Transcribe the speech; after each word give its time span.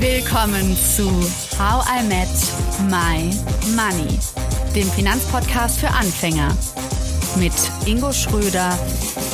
Willkommen 0.00 0.74
zu 0.76 1.10
How 1.58 1.84
I 1.86 2.02
Met 2.08 2.26
My 2.88 3.30
Money, 3.76 4.18
dem 4.74 4.88
Finanzpodcast 4.92 5.78
für 5.78 5.88
Anfänger 5.88 6.56
mit 7.38 7.52
Ingo 7.86 8.10
Schröder 8.10 8.78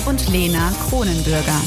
und 0.07 0.29
Lena 0.29 0.73
Kronenbürger. 0.89 1.61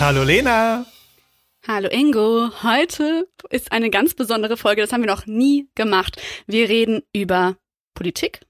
Hallo 0.00 0.24
Lena. 0.24 0.86
Hallo 1.68 1.88
Ingo. 1.88 2.50
Heute 2.64 3.28
ist 3.50 3.70
eine 3.70 3.90
ganz 3.90 4.14
besondere 4.14 4.56
Folge. 4.56 4.82
Das 4.82 4.92
haben 4.92 5.02
wir 5.02 5.10
noch 5.10 5.26
nie 5.26 5.68
gemacht. 5.76 6.20
Wir 6.48 6.68
reden 6.68 7.02
über 7.12 7.56
Politik, 7.94 8.40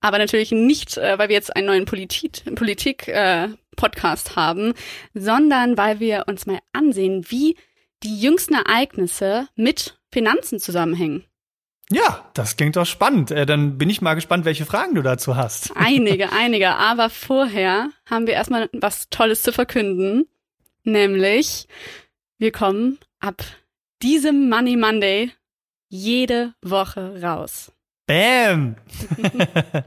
aber 0.00 0.18
natürlich 0.18 0.52
nicht, 0.52 0.96
äh, 0.96 1.18
weil 1.18 1.28
wir 1.28 1.36
jetzt 1.36 1.54
einen 1.54 1.66
neuen 1.66 1.84
Politik, 1.84 2.42
Politik 2.54 3.08
äh, 3.08 3.48
Podcast 3.76 4.36
haben, 4.36 4.74
sondern 5.14 5.76
weil 5.76 6.00
wir 6.00 6.24
uns 6.26 6.46
mal 6.46 6.58
ansehen, 6.72 7.24
wie 7.28 7.56
die 8.02 8.20
jüngsten 8.20 8.54
Ereignisse 8.54 9.48
mit 9.56 9.98
Finanzen 10.10 10.58
zusammenhängen. 10.58 11.24
Ja, 11.90 12.30
das 12.34 12.56
klingt 12.56 12.76
doch 12.76 12.86
spannend. 12.86 13.30
Äh, 13.30 13.44
dann 13.44 13.76
bin 13.76 13.90
ich 13.90 14.00
mal 14.00 14.14
gespannt, 14.14 14.44
welche 14.44 14.64
Fragen 14.64 14.94
du 14.94 15.02
dazu 15.02 15.36
hast. 15.36 15.72
Einige, 15.76 16.32
einige. 16.32 16.70
Aber 16.70 17.10
vorher 17.10 17.90
haben 18.08 18.26
wir 18.26 18.34
erstmal 18.34 18.70
was 18.72 19.10
Tolles 19.10 19.42
zu 19.42 19.52
verkünden. 19.52 20.26
Nämlich, 20.84 21.68
wir 22.38 22.50
kommen 22.50 22.98
ab 23.20 23.44
diesem 24.02 24.48
Money 24.48 24.76
Monday 24.76 25.32
jede 25.88 26.54
Woche 26.62 27.22
raus. 27.22 27.72
Bam! 28.12 28.76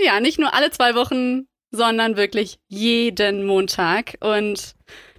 ja, 0.00 0.18
nicht 0.18 0.40
nur 0.40 0.52
alle 0.52 0.72
zwei 0.72 0.96
Wochen, 0.96 1.46
sondern 1.70 2.16
wirklich 2.16 2.58
jeden 2.66 3.46
Montag. 3.46 4.16
Und 4.18 4.74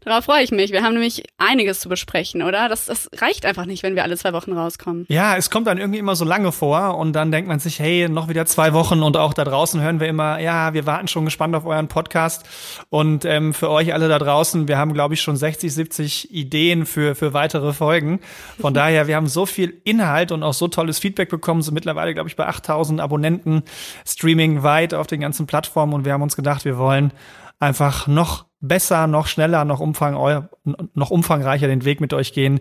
Darauf 0.08 0.24
freue 0.24 0.42
ich 0.42 0.52
mich. 0.52 0.72
Wir 0.72 0.84
haben 0.84 0.94
nämlich 0.94 1.26
einiges 1.38 1.82
zu 1.82 1.90
besprechen, 1.90 2.42
oder? 2.42 2.70
Das, 2.70 2.86
das 2.86 3.10
reicht 3.18 3.46
einfach 3.46 3.66
nicht, 3.66 3.84
wenn 3.84 3.94
wir 3.94 4.04
alle 4.04 4.16
zwei 4.16 4.32
Wochen 4.32 4.54
rauskommen. 4.54 5.06
Ja, 5.10 5.36
es 5.36 5.50
kommt 5.50 5.68
dann 5.68 5.78
irgendwie 5.78 6.00
immer 6.00 6.16
so 6.16 6.24
lange 6.24 6.54
vor 6.54 6.98
und 6.98 7.12
dann 7.12 7.30
denkt 7.30 7.50
man 7.50 7.60
sich, 7.60 7.80
hey, 7.80 8.08
noch 8.08 8.30
wieder 8.30 8.46
zwei 8.46 8.72
Wochen 8.72 9.04
und 9.04 9.18
auch 9.18 9.34
da 9.34 9.44
draußen 9.44 9.82
hören 9.82 10.00
wir 10.00 10.08
immer, 10.08 10.40
ja, 10.40 10.74
wir 10.74 10.86
warten 10.86 11.10
schon 11.10 11.26
gespannt 11.26 11.58
auf 11.58 11.66
euren 11.66 11.90
Podcast 11.90 12.46
und 12.90 13.26
ähm, 13.26 13.54
für 13.54 13.70
euch 13.70 13.94
alle 13.94 14.08
da 14.08 14.18
draußen, 14.18 14.70
wir 14.70 14.78
haben, 14.78 14.94
glaube 14.94 15.14
ich, 15.14 15.20
schon 15.20 15.36
60, 15.36 15.74
70 15.74 16.34
Ideen 16.34 16.86
für, 16.86 17.14
für 17.14 17.34
weitere 17.34 17.74
Folgen. 17.74 18.22
Von 18.62 18.74
daher, 18.74 19.08
wir 19.08 19.18
haben 19.18 19.28
so 19.28 19.46
viel 19.46 19.82
Inhalt 19.84 20.32
und 20.32 20.42
auch 20.42 20.54
so 20.54 20.70
tolles 20.70 21.00
Feedback 21.00 21.28
bekommen, 21.28 21.62
sind 21.62 21.74
mittlerweile, 21.74 22.14
glaube 22.14 22.30
ich, 22.30 22.38
bei 22.38 22.48
8000 22.48 23.02
Abonnenten, 23.02 23.64
Streaming 24.06 24.64
weit 24.64 24.94
auf 24.94 25.08
den 25.08 25.20
ganzen 25.20 25.48
Plattformen 25.48 25.92
und 25.92 26.06
wir 26.06 26.14
haben 26.14 26.22
uns 26.22 26.38
gedacht, 26.38 26.64
wir 26.64 26.78
wollen 26.78 27.12
einfach 27.60 28.08
noch 28.08 28.47
besser, 28.60 29.08
noch 29.08 29.28
schneller, 29.28 29.66
noch, 29.66 29.80
umfang, 29.80 30.48
noch 30.94 31.12
umfangreicher 31.12 31.68
den 31.68 31.86
Weg 31.86 32.02
mit 32.02 32.14
euch 32.14 32.34
gehen 32.34 32.60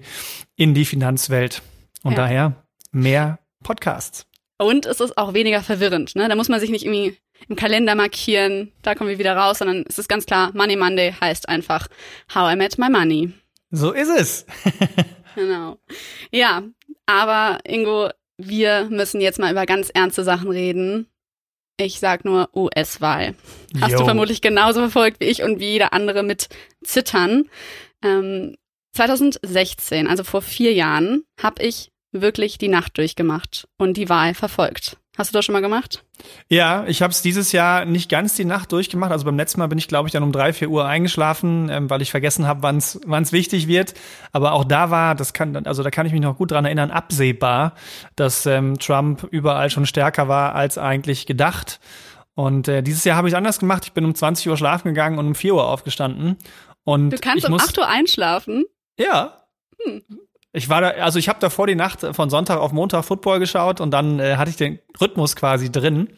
in 0.56 0.74
die 0.74 0.84
Finanzwelt. 0.84 1.62
Und 2.02 2.12
ja. 2.12 2.18
daher 2.18 2.64
mehr 2.92 3.38
Podcasts. 3.62 4.26
Und 4.58 4.86
es 4.86 5.00
ist 5.00 5.18
auch 5.18 5.34
weniger 5.34 5.62
verwirrend. 5.62 6.16
Ne? 6.16 6.28
Da 6.28 6.34
muss 6.34 6.48
man 6.48 6.60
sich 6.60 6.70
nicht 6.70 6.84
irgendwie 6.84 7.16
im 7.48 7.56
Kalender 7.56 7.94
markieren, 7.94 8.72
da 8.82 8.94
kommen 8.94 9.10
wir 9.10 9.18
wieder 9.18 9.36
raus, 9.36 9.58
sondern 9.58 9.84
es 9.88 9.98
ist 9.98 10.08
ganz 10.08 10.24
klar, 10.26 10.52
Money 10.54 10.76
Monday 10.76 11.12
heißt 11.12 11.48
einfach 11.48 11.88
How 12.34 12.52
I 12.52 12.56
Met 12.56 12.78
My 12.78 12.88
Money. 12.88 13.32
So 13.70 13.92
ist 13.92 14.08
es. 14.08 14.46
genau. 15.34 15.78
Ja, 16.30 16.62
aber 17.04 17.58
Ingo, 17.64 18.10
wir 18.38 18.88
müssen 18.90 19.20
jetzt 19.20 19.38
mal 19.38 19.50
über 19.50 19.66
ganz 19.66 19.90
ernste 19.90 20.24
Sachen 20.24 20.50
reden. 20.50 21.08
Ich 21.78 22.00
sag 22.00 22.24
nur 22.24 22.48
US-Wahl. 22.54 23.34
Hast 23.80 23.92
Yo. 23.92 23.98
du 23.98 24.04
vermutlich 24.04 24.40
genauso 24.40 24.80
verfolgt 24.80 25.20
wie 25.20 25.26
ich 25.26 25.42
und 25.42 25.60
wie 25.60 25.72
jeder 25.72 25.92
andere 25.92 26.22
mit 26.22 26.48
Zittern. 26.82 27.50
Ähm, 28.02 28.56
2016, 28.94 30.06
also 30.06 30.24
vor 30.24 30.40
vier 30.40 30.72
Jahren, 30.72 31.24
habe 31.40 31.62
ich 31.62 31.90
wirklich 32.12 32.56
die 32.56 32.68
Nacht 32.68 32.96
durchgemacht 32.96 33.68
und 33.76 33.98
die 33.98 34.08
Wahl 34.08 34.32
verfolgt. 34.32 34.96
Hast 35.16 35.30
du 35.30 35.32
das 35.32 35.46
schon 35.46 35.54
mal 35.54 35.60
gemacht? 35.60 36.04
Ja, 36.48 36.84
ich 36.86 37.00
habe 37.00 37.10
es 37.10 37.22
dieses 37.22 37.52
Jahr 37.52 37.86
nicht 37.86 38.10
ganz 38.10 38.34
die 38.34 38.44
Nacht 38.44 38.70
durchgemacht. 38.72 39.12
Also 39.12 39.24
beim 39.24 39.36
letzten 39.36 39.60
Mal 39.60 39.66
bin 39.66 39.78
ich, 39.78 39.88
glaube 39.88 40.08
ich, 40.08 40.12
dann 40.12 40.22
um 40.22 40.30
drei, 40.30 40.52
vier 40.52 40.68
Uhr 40.68 40.84
eingeschlafen, 40.84 41.70
ähm, 41.70 41.88
weil 41.88 42.02
ich 42.02 42.10
vergessen 42.10 42.46
habe, 42.46 42.62
wann 42.62 42.76
es 43.22 43.32
wichtig 43.32 43.66
wird. 43.66 43.94
Aber 44.32 44.52
auch 44.52 44.64
da 44.64 44.90
war, 44.90 45.14
das 45.14 45.32
kann, 45.32 45.56
also 45.66 45.82
da 45.82 45.90
kann 45.90 46.06
ich 46.06 46.12
mich 46.12 46.20
noch 46.20 46.36
gut 46.36 46.50
dran 46.50 46.66
erinnern, 46.66 46.90
absehbar, 46.90 47.74
dass 48.14 48.44
ähm, 48.44 48.78
Trump 48.78 49.26
überall 49.30 49.70
schon 49.70 49.86
stärker 49.86 50.28
war 50.28 50.54
als 50.54 50.76
eigentlich 50.76 51.24
gedacht. 51.24 51.80
Und 52.34 52.68
äh, 52.68 52.82
dieses 52.82 53.04
Jahr 53.04 53.16
habe 53.16 53.28
ich 53.28 53.32
es 53.32 53.38
anders 53.38 53.58
gemacht. 53.58 53.84
Ich 53.86 53.92
bin 53.92 54.04
um 54.04 54.14
20 54.14 54.48
Uhr 54.48 54.58
schlafen 54.58 54.88
gegangen 54.88 55.18
und 55.18 55.26
um 55.26 55.34
4 55.34 55.54
Uhr 55.54 55.66
aufgestanden. 55.66 56.36
Und 56.84 57.10
du 57.10 57.16
kannst 57.16 57.46
um 57.46 57.52
muss, 57.52 57.62
8 57.62 57.78
Uhr 57.78 57.88
einschlafen? 57.88 58.64
Ja. 58.98 59.46
Hm. 59.82 60.02
Ich 60.56 60.70
war 60.70 60.80
da, 60.80 60.88
also 60.88 61.18
ich 61.18 61.28
habe 61.28 61.38
da 61.38 61.50
vor 61.50 61.66
die 61.66 61.74
Nacht 61.74 62.00
von 62.12 62.30
Sonntag 62.30 62.58
auf 62.58 62.72
Montag 62.72 63.04
Football 63.04 63.40
geschaut 63.40 63.80
und 63.80 63.90
dann 63.90 64.18
äh, 64.18 64.36
hatte 64.36 64.48
ich 64.48 64.56
den 64.56 64.78
Rhythmus 64.98 65.36
quasi 65.36 65.70
drin. 65.70 66.08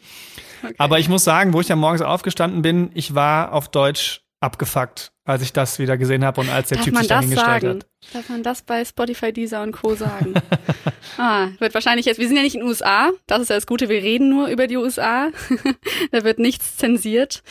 Okay. 0.63 0.75
Aber 0.77 0.97
ich 0.97 1.09
muss 1.09 1.25
sagen, 1.25 1.53
wo 1.53 1.59
ich 1.59 1.67
dann 1.67 1.79
morgens 1.79 2.01
aufgestanden 2.01 2.61
bin, 2.61 2.89
ich 2.93 3.15
war 3.15 3.51
auf 3.51 3.67
Deutsch 3.67 4.21
abgefuckt, 4.39 5.11
als 5.25 5.41
ich 5.41 5.51
das 5.51 5.77
wieder 5.79 5.97
gesehen 5.97 6.23
habe 6.23 6.39
und 6.39 6.49
als 6.49 6.69
der 6.69 6.77
Darf 6.77 6.85
Typ 6.85 6.97
sich 6.97 7.07
da 7.07 7.19
hingestellt 7.19 7.61
sagen? 7.61 7.79
hat. 7.79 8.13
Darf 8.13 8.29
man 8.29 8.43
das 8.43 8.61
bei 8.61 8.85
Spotify, 8.85 9.33
Deezer 9.33 9.61
und 9.61 9.73
Co. 9.73 9.95
sagen? 9.95 10.33
ah, 11.17 11.49
wird 11.59 11.73
wahrscheinlich 11.73 12.05
jetzt, 12.05 12.19
wir 12.19 12.27
sind 12.27 12.37
ja 12.37 12.43
nicht 12.43 12.55
in 12.55 12.61
den 12.61 12.69
USA, 12.69 13.09
das 13.27 13.41
ist 13.41 13.49
ja 13.49 13.55
das 13.55 13.67
Gute, 13.67 13.89
wir 13.89 14.01
reden 14.01 14.29
nur 14.29 14.47
über 14.47 14.67
die 14.67 14.77
USA. 14.77 15.31
da 16.11 16.23
wird 16.23 16.39
nichts 16.39 16.77
zensiert. 16.77 17.43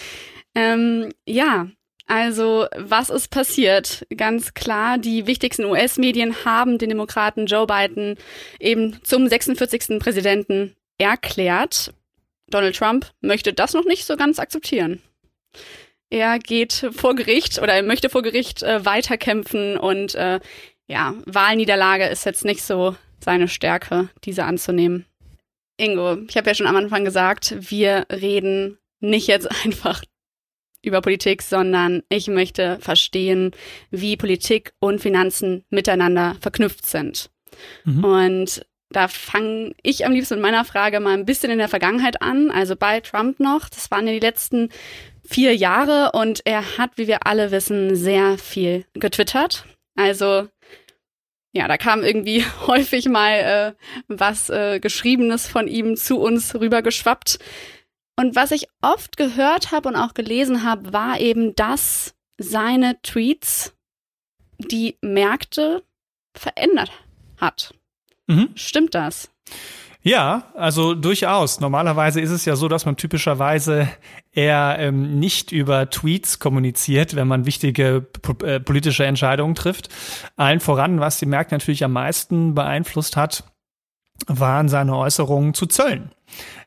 Ähm, 0.54 1.12
ja, 1.26 1.68
also, 2.08 2.66
was 2.74 3.10
ist 3.10 3.28
passiert? 3.28 4.06
Ganz 4.16 4.54
klar, 4.54 4.96
die 4.96 5.26
wichtigsten 5.26 5.66
US-Medien 5.66 6.46
haben 6.46 6.78
den 6.78 6.88
Demokraten 6.88 7.44
Joe 7.44 7.66
Biden 7.66 8.16
eben 8.58 8.98
zum 9.04 9.28
46. 9.28 9.98
Präsidenten 9.98 10.74
erklärt. 10.96 11.92
Donald 12.48 12.76
Trump 12.76 13.12
möchte 13.20 13.52
das 13.52 13.74
noch 13.74 13.84
nicht 13.84 14.06
so 14.06 14.16
ganz 14.16 14.38
akzeptieren. 14.38 15.02
Er 16.08 16.38
geht 16.38 16.88
vor 16.92 17.14
Gericht 17.14 17.60
oder 17.60 17.74
er 17.74 17.82
möchte 17.82 18.08
vor 18.08 18.22
Gericht 18.22 18.62
äh, 18.62 18.86
weiterkämpfen 18.86 19.76
und 19.76 20.14
äh, 20.14 20.40
ja, 20.86 21.14
Wahlniederlage 21.26 22.06
ist 22.06 22.24
jetzt 22.24 22.46
nicht 22.46 22.62
so 22.62 22.96
seine 23.20 23.48
Stärke, 23.48 24.08
diese 24.24 24.44
anzunehmen. 24.44 25.04
Ingo, 25.76 26.16
ich 26.26 26.38
habe 26.38 26.48
ja 26.48 26.54
schon 26.54 26.66
am 26.66 26.76
Anfang 26.76 27.04
gesagt, 27.04 27.54
wir 27.70 28.06
reden 28.10 28.78
nicht 29.00 29.26
jetzt 29.26 29.50
einfach 29.64 30.02
über 30.82 31.00
Politik, 31.00 31.42
sondern 31.42 32.02
ich 32.08 32.28
möchte 32.28 32.78
verstehen, 32.80 33.52
wie 33.90 34.16
Politik 34.16 34.72
und 34.80 35.00
Finanzen 35.00 35.64
miteinander 35.70 36.36
verknüpft 36.40 36.86
sind. 36.86 37.30
Mhm. 37.84 38.04
Und 38.04 38.66
da 38.90 39.08
fange 39.08 39.74
ich 39.82 40.06
am 40.06 40.12
liebsten 40.12 40.34
mit 40.36 40.42
meiner 40.42 40.64
Frage 40.64 41.00
mal 41.00 41.14
ein 41.14 41.26
bisschen 41.26 41.50
in 41.50 41.58
der 41.58 41.68
Vergangenheit 41.68 42.22
an, 42.22 42.50
also 42.50 42.74
bei 42.74 43.00
Trump 43.00 43.38
noch. 43.38 43.68
Das 43.68 43.90
waren 43.90 44.06
ja 44.06 44.12
die 44.12 44.20
letzten 44.20 44.70
vier 45.24 45.54
Jahre 45.54 46.12
und 46.12 46.40
er 46.46 46.78
hat, 46.78 46.92
wie 46.96 47.06
wir 47.06 47.26
alle 47.26 47.50
wissen, 47.50 47.96
sehr 47.96 48.38
viel 48.38 48.86
getwittert. 48.94 49.66
Also 49.94 50.48
ja, 51.52 51.66
da 51.68 51.76
kam 51.76 52.02
irgendwie 52.02 52.44
häufig 52.66 53.08
mal 53.08 53.32
äh, 53.32 53.72
was 54.08 54.48
äh, 54.48 54.80
Geschriebenes 54.80 55.48
von 55.48 55.68
ihm 55.68 55.96
zu 55.96 56.18
uns 56.18 56.54
rübergeschwappt. 56.54 57.38
Und 58.18 58.34
was 58.34 58.50
ich 58.50 58.66
oft 58.82 59.16
gehört 59.16 59.70
habe 59.70 59.88
und 59.88 59.94
auch 59.94 60.12
gelesen 60.12 60.64
habe, 60.64 60.92
war 60.92 61.20
eben, 61.20 61.54
dass 61.54 62.16
seine 62.36 63.00
Tweets 63.02 63.76
die 64.58 64.98
Märkte 65.00 65.84
verändert 66.34 66.90
hat. 67.36 67.74
Mhm. 68.26 68.48
Stimmt 68.56 68.96
das? 68.96 69.30
Ja, 70.02 70.50
also 70.54 70.96
durchaus. 70.96 71.60
Normalerweise 71.60 72.20
ist 72.20 72.30
es 72.30 72.44
ja 72.44 72.56
so, 72.56 72.66
dass 72.66 72.86
man 72.86 72.96
typischerweise 72.96 73.88
eher 74.32 74.76
ähm, 74.80 75.20
nicht 75.20 75.52
über 75.52 75.88
Tweets 75.88 76.40
kommuniziert, 76.40 77.14
wenn 77.14 77.28
man 77.28 77.46
wichtige 77.46 78.08
äh, 78.42 78.58
politische 78.58 79.06
Entscheidungen 79.06 79.54
trifft. 79.54 79.90
Allen 80.34 80.58
voran, 80.58 80.98
was 80.98 81.20
die 81.20 81.26
Märkte 81.26 81.54
natürlich 81.54 81.84
am 81.84 81.92
meisten 81.92 82.56
beeinflusst 82.56 83.16
hat, 83.16 83.44
waren 84.26 84.68
seine 84.68 84.96
Äußerungen 84.96 85.54
zu 85.54 85.66
Zöllen 85.66 86.10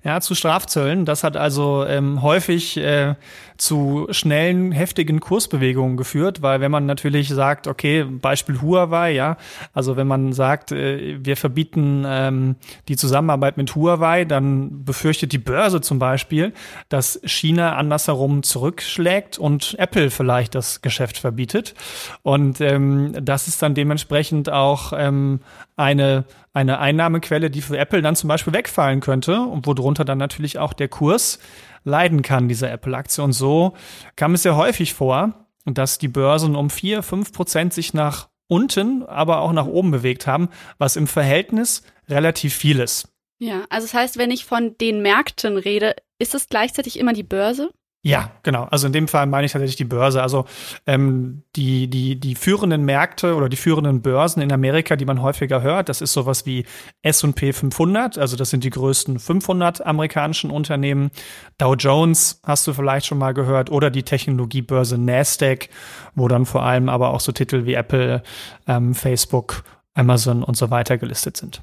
ja, 0.04 0.20
zu 0.20 0.36
Strafzöllen. 0.36 1.06
Das 1.06 1.24
hat 1.24 1.38
also 1.38 1.86
ähm, 1.86 2.22
häufig 2.22 2.78
äh, 2.78 3.16
zu 3.58 4.08
schnellen, 4.10 4.72
heftigen 4.72 5.20
Kursbewegungen 5.20 5.96
geführt, 5.96 6.42
weil 6.42 6.62
wenn 6.62 6.72
man 6.72 6.88
natürlich 6.88 7.30
sagt, 7.30 7.68
okay, 7.68 8.04
Beispiel 8.04 8.60
Huawei, 8.60 9.12
ja, 9.12 9.38
also 9.74 9.98
wenn 9.98 10.08
man 10.08 10.34
sagt, 10.34 10.72
äh, 10.72 11.24
wir 11.24 11.38
verbieten 11.38 12.04
ähm, 12.08 12.56
die 12.88 12.96
Zusammenarbeit 12.96 13.58
mit 13.58 13.76
Huawei, 13.76 14.26
dann 14.26 14.84
befürchtet 14.84 15.32
die 15.32 15.38
Börse 15.38 15.80
zum 15.82 16.00
Beispiel, 16.00 16.54
dass 16.90 17.20
China 17.24 17.76
andersherum 17.76 18.42
zurückschlägt 18.42 19.38
und 19.38 19.76
Apple 19.78 20.10
vielleicht 20.10 20.56
das 20.56 20.82
Geschäft 20.82 21.20
verbietet. 21.20 21.76
Und 22.24 22.62
ähm, 22.62 23.14
das 23.22 23.48
ist 23.48 23.62
dann 23.62 23.76
dementsprechend 23.76 24.50
auch 24.50 24.94
ähm, 24.96 25.42
eine 25.76 26.26
eine 26.54 26.80
Einnahmequelle, 26.80 27.50
die 27.50 27.62
für 27.62 27.78
Apple 27.78 28.02
dann 28.02 28.16
zum 28.16 28.28
Beispiel 28.28 28.52
wegfallen 28.52 29.00
könnte 29.00 29.40
und 29.52 29.68
worunter 29.68 30.06
dann 30.06 30.18
natürlich 30.18 30.60
auch 30.60 30.74
der 30.74 30.88
Kurs 30.88 31.40
leiden 31.84 32.22
kann, 32.22 32.48
dieser 32.48 32.72
Apple-Aktie. 32.72 33.24
Und 33.24 33.34
so 33.34 33.74
kam 34.16 34.34
es 34.34 34.44
sehr 34.44 34.56
häufig 34.56 34.94
vor, 34.94 35.48
dass 35.66 35.98
die 35.98 36.08
Börsen 36.08 36.56
um 36.56 36.70
vier, 36.70 37.04
fünf 37.04 37.34
Prozent 37.34 37.74
sich 37.74 37.94
nach 37.94 38.30
unten, 38.48 39.04
aber 39.04 39.40
auch 39.40 39.54
nach 39.54 39.68
oben 39.68 39.92
bewegt 39.92 40.28
haben, 40.28 40.50
was 40.78 40.96
im 40.96 41.08
Verhältnis 41.08 41.84
relativ 42.10 42.54
viel 42.54 42.80
ist. 42.80 43.08
Ja, 43.40 43.66
also 43.70 43.88
das 43.88 43.94
heißt, 43.94 44.18
wenn 44.18 44.30
ich 44.30 44.46
von 44.46 44.78
den 44.78 45.02
Märkten 45.02 45.58
rede, 45.58 45.96
ist 46.20 46.36
es 46.36 46.48
gleichzeitig 46.48 47.00
immer 47.00 47.14
die 47.14 47.24
Börse? 47.24 47.72
Ja, 48.04 48.32
genau. 48.42 48.64
Also 48.72 48.88
in 48.88 48.94
dem 48.94 49.08
Fall 49.08 49.28
meine 49.28 49.46
ich 49.46 49.52
tatsächlich 49.52 49.76
die 49.76 49.86
Börse. 49.86 50.24
Also 50.24 50.46
ähm, 50.88 51.44
die, 51.56 51.88
die, 51.88 52.20
die 52.20 52.34
führenden 52.34 52.84
Märkte 52.84 53.36
oder 53.36 53.48
die 53.48 53.58
führenden 53.58 54.02
Börsen 54.02 54.42
in 54.42 54.52
Amerika, 54.52 54.96
die 54.96 55.06
man 55.06 55.22
häufiger 55.22 55.62
hört, 55.62 55.88
das 55.88 56.02
ist 56.02 56.14
sowas 56.14 56.48
wie 56.48 56.66
S&P 57.04 57.54
500. 57.54 58.18
Also 58.18 58.36
das 58.38 58.50
sind 58.50 58.64
die 58.64 58.72
größten 58.72 59.20
500 59.20 59.86
amerikanischen 59.86 60.50
Unternehmen. 60.50 61.12
Dow 61.60 61.76
Jones 61.76 62.42
hast 62.44 62.66
du 62.66 62.74
vielleicht 62.74 63.06
schon 63.06 63.20
mal 63.20 63.36
gehört 63.36 63.70
oder 63.70 63.92
die 63.92 64.04
Technologiebörse 64.04 64.98
Nasdaq, 64.98 65.70
wo 66.16 66.28
dann 66.28 66.48
vor 66.48 66.64
allem 66.64 66.90
aber 66.90 67.12
auch 67.12 67.20
so 67.20 67.32
Titel 67.32 67.66
wie 67.68 67.76
Apple, 67.76 68.24
ähm, 68.68 68.96
Facebook, 68.96 69.64
Amazon 69.94 70.42
und 70.42 70.58
so 70.58 70.72
weiter 70.72 70.98
gelistet 70.98 71.38
sind. 71.38 71.62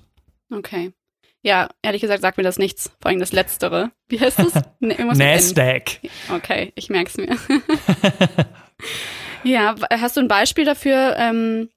Okay. 0.55 0.93
Ja, 1.43 1.69
ehrlich 1.82 2.00
gesagt 2.00 2.23
sagt 2.23 2.37
mir 2.37 2.44
das 2.44 2.58
nichts. 2.58 2.90
Vor 3.00 3.11
allem 3.11 3.20
das 3.20 3.32
Letztere. 3.32 3.93
Wie 4.08 4.20
heißt 4.20 4.38
das? 4.38 4.62
Nasdaq. 4.81 6.00
Okay, 6.35 6.73
ich 6.75 6.90
merke 6.90 7.11
es 7.11 7.17
mir. 7.17 7.37
ja, 9.44 9.75
hast 9.90 10.17
du 10.17 10.20
ein 10.20 10.29
Beispiel 10.29 10.64
dafür, 10.64 11.17
ähm, 11.17 11.69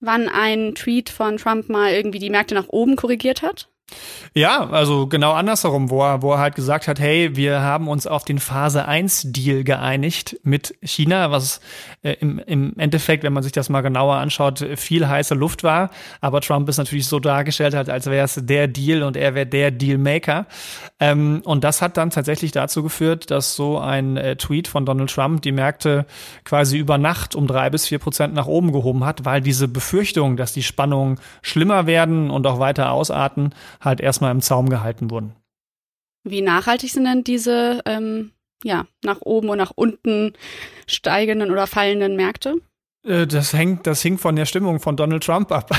wann 0.00 0.28
ein 0.28 0.74
Tweet 0.74 1.10
von 1.10 1.36
Trump 1.36 1.68
mal 1.68 1.92
irgendwie 1.92 2.18
die 2.18 2.30
Märkte 2.30 2.54
nach 2.54 2.68
oben 2.68 2.96
korrigiert 2.96 3.42
hat? 3.42 3.70
Ja, 4.36 4.68
also 4.70 5.06
genau 5.06 5.32
andersherum, 5.32 5.90
wo 5.90 6.02
er, 6.02 6.22
wo 6.22 6.32
er 6.32 6.38
halt 6.38 6.56
gesagt 6.56 6.88
hat, 6.88 6.98
hey, 6.98 7.36
wir 7.36 7.60
haben 7.60 7.86
uns 7.86 8.06
auf 8.06 8.24
den 8.24 8.40
Phase 8.40 8.86
1 8.88 9.26
Deal 9.32 9.62
geeinigt 9.62 10.40
mit 10.42 10.74
China, 10.82 11.30
was 11.30 11.60
äh, 12.02 12.14
im, 12.14 12.40
im 12.40 12.76
Endeffekt, 12.76 13.22
wenn 13.22 13.32
man 13.32 13.44
sich 13.44 13.52
das 13.52 13.68
mal 13.68 13.82
genauer 13.82 14.16
anschaut, 14.16 14.66
viel 14.76 15.06
heiße 15.06 15.34
Luft 15.34 15.62
war. 15.62 15.90
Aber 16.20 16.40
Trump 16.40 16.68
ist 16.68 16.78
natürlich 16.78 17.06
so 17.06 17.20
dargestellt 17.20 17.74
hat, 17.74 17.88
als 17.88 18.06
wäre 18.06 18.24
es 18.24 18.40
der 18.42 18.66
Deal 18.66 19.04
und 19.04 19.16
er 19.16 19.36
wäre 19.36 19.46
der 19.46 19.70
Dealmaker. 19.70 20.46
Ähm, 20.98 21.42
und 21.44 21.62
das 21.62 21.80
hat 21.80 21.96
dann 21.96 22.10
tatsächlich 22.10 22.50
dazu 22.50 22.82
geführt, 22.82 23.30
dass 23.30 23.54
so 23.54 23.78
ein 23.78 24.16
äh, 24.16 24.34
Tweet 24.34 24.66
von 24.66 24.84
Donald 24.84 25.14
Trump 25.14 25.42
die 25.42 25.52
Märkte 25.52 26.06
quasi 26.44 26.76
über 26.78 26.98
Nacht 26.98 27.36
um 27.36 27.46
drei 27.46 27.70
bis 27.70 27.86
vier 27.86 28.00
Prozent 28.00 28.34
nach 28.34 28.46
oben 28.46 28.72
gehoben 28.72 29.04
hat, 29.04 29.24
weil 29.24 29.40
diese 29.40 29.68
Befürchtung, 29.68 30.36
dass 30.36 30.52
die 30.52 30.64
Spannungen 30.64 31.20
schlimmer 31.42 31.86
werden 31.86 32.30
und 32.30 32.48
auch 32.48 32.58
weiter 32.58 32.90
ausarten, 32.90 33.54
halt 33.80 34.00
erstmal 34.00 34.30
im 34.30 34.40
Zaum 34.40 34.68
gehalten 34.68 35.10
wurden. 35.10 35.34
Wie 36.24 36.42
nachhaltig 36.42 36.90
sind 36.90 37.04
denn 37.04 37.24
diese 37.24 37.82
ähm, 37.84 38.32
ja, 38.64 38.86
nach 39.04 39.20
oben 39.20 39.50
und 39.50 39.58
nach 39.58 39.72
unten 39.74 40.32
steigenden 40.86 41.50
oder 41.50 41.66
fallenden 41.66 42.16
Märkte? 42.16 42.56
Äh, 43.04 43.26
das 43.26 43.52
hängt, 43.52 43.86
das 43.86 44.02
hing 44.02 44.18
von 44.18 44.34
der 44.34 44.46
Stimmung 44.46 44.80
von 44.80 44.96
Donald 44.96 45.22
Trump 45.22 45.52
ab. 45.52 45.70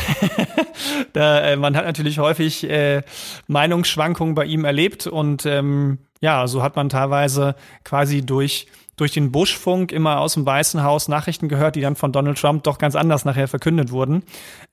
da, 1.14 1.42
äh, 1.42 1.56
man 1.56 1.76
hat 1.76 1.86
natürlich 1.86 2.20
häufig 2.20 2.70
äh, 2.70 3.02
Meinungsschwankungen 3.48 4.36
bei 4.36 4.46
ihm 4.46 4.66
erlebt 4.66 5.08
und 5.08 5.46
ähm, 5.46 6.00
ja, 6.22 6.48
so 6.48 6.64
hat 6.64 6.76
man 6.76 6.90
teilweise 6.90 7.56
quasi 7.84 8.26
durch 8.26 8.68
durch 8.96 9.12
den 9.12 9.32
Buschfunk 9.32 9.92
immer 9.92 10.20
aus 10.20 10.36
dem 10.36 10.46
Weißen 10.46 10.84
Haus 10.84 11.08
Nachrichten 11.08 11.50
gehört, 11.50 11.76
die 11.76 11.82
dann 11.82 11.96
von 11.96 12.12
Donald 12.12 12.40
Trump 12.40 12.64
doch 12.64 12.78
ganz 12.78 12.96
anders 12.96 13.26
nachher 13.26 13.48
verkündet 13.48 13.92
wurden. 13.92 14.24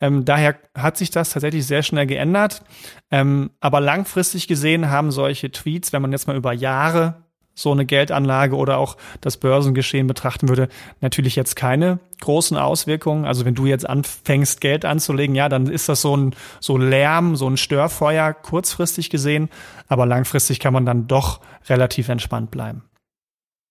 Ähm, 0.00 0.24
daher 0.24 0.56
hat 0.76 0.96
sich 0.96 1.10
das 1.10 1.30
tatsächlich 1.30 1.66
sehr 1.66 1.82
schnell 1.82 2.06
geändert. 2.06 2.62
Ähm, 3.10 3.50
aber 3.60 3.80
langfristig 3.80 4.48
gesehen 4.48 4.90
haben 4.90 5.10
solche 5.10 5.50
Tweets, 5.50 5.92
wenn 5.92 6.02
man 6.02 6.12
jetzt 6.12 6.26
mal 6.26 6.36
über 6.36 6.52
Jahre 6.52 7.22
so 7.54 7.70
eine 7.70 7.84
Geldanlage 7.84 8.56
oder 8.56 8.78
auch 8.78 8.96
das 9.20 9.36
Börsengeschehen 9.36 10.06
betrachten 10.06 10.48
würde, 10.48 10.68
natürlich 11.00 11.36
jetzt 11.36 11.54
keine 11.54 11.98
großen 12.20 12.56
Auswirkungen. 12.56 13.24
Also 13.24 13.44
wenn 13.44 13.54
du 13.54 13.66
jetzt 13.66 13.88
anfängst, 13.88 14.60
Geld 14.60 14.84
anzulegen, 14.84 15.34
ja, 15.34 15.48
dann 15.48 15.66
ist 15.66 15.88
das 15.88 16.00
so 16.00 16.16
ein 16.16 16.34
so 16.60 16.78
Lärm, 16.78 17.36
so 17.36 17.48
ein 17.48 17.56
Störfeuer 17.56 18.32
kurzfristig 18.32 19.10
gesehen, 19.10 19.50
aber 19.88 20.06
langfristig 20.06 20.60
kann 20.60 20.72
man 20.72 20.86
dann 20.86 21.08
doch 21.08 21.40
relativ 21.68 22.08
entspannt 22.08 22.50
bleiben. 22.50 22.84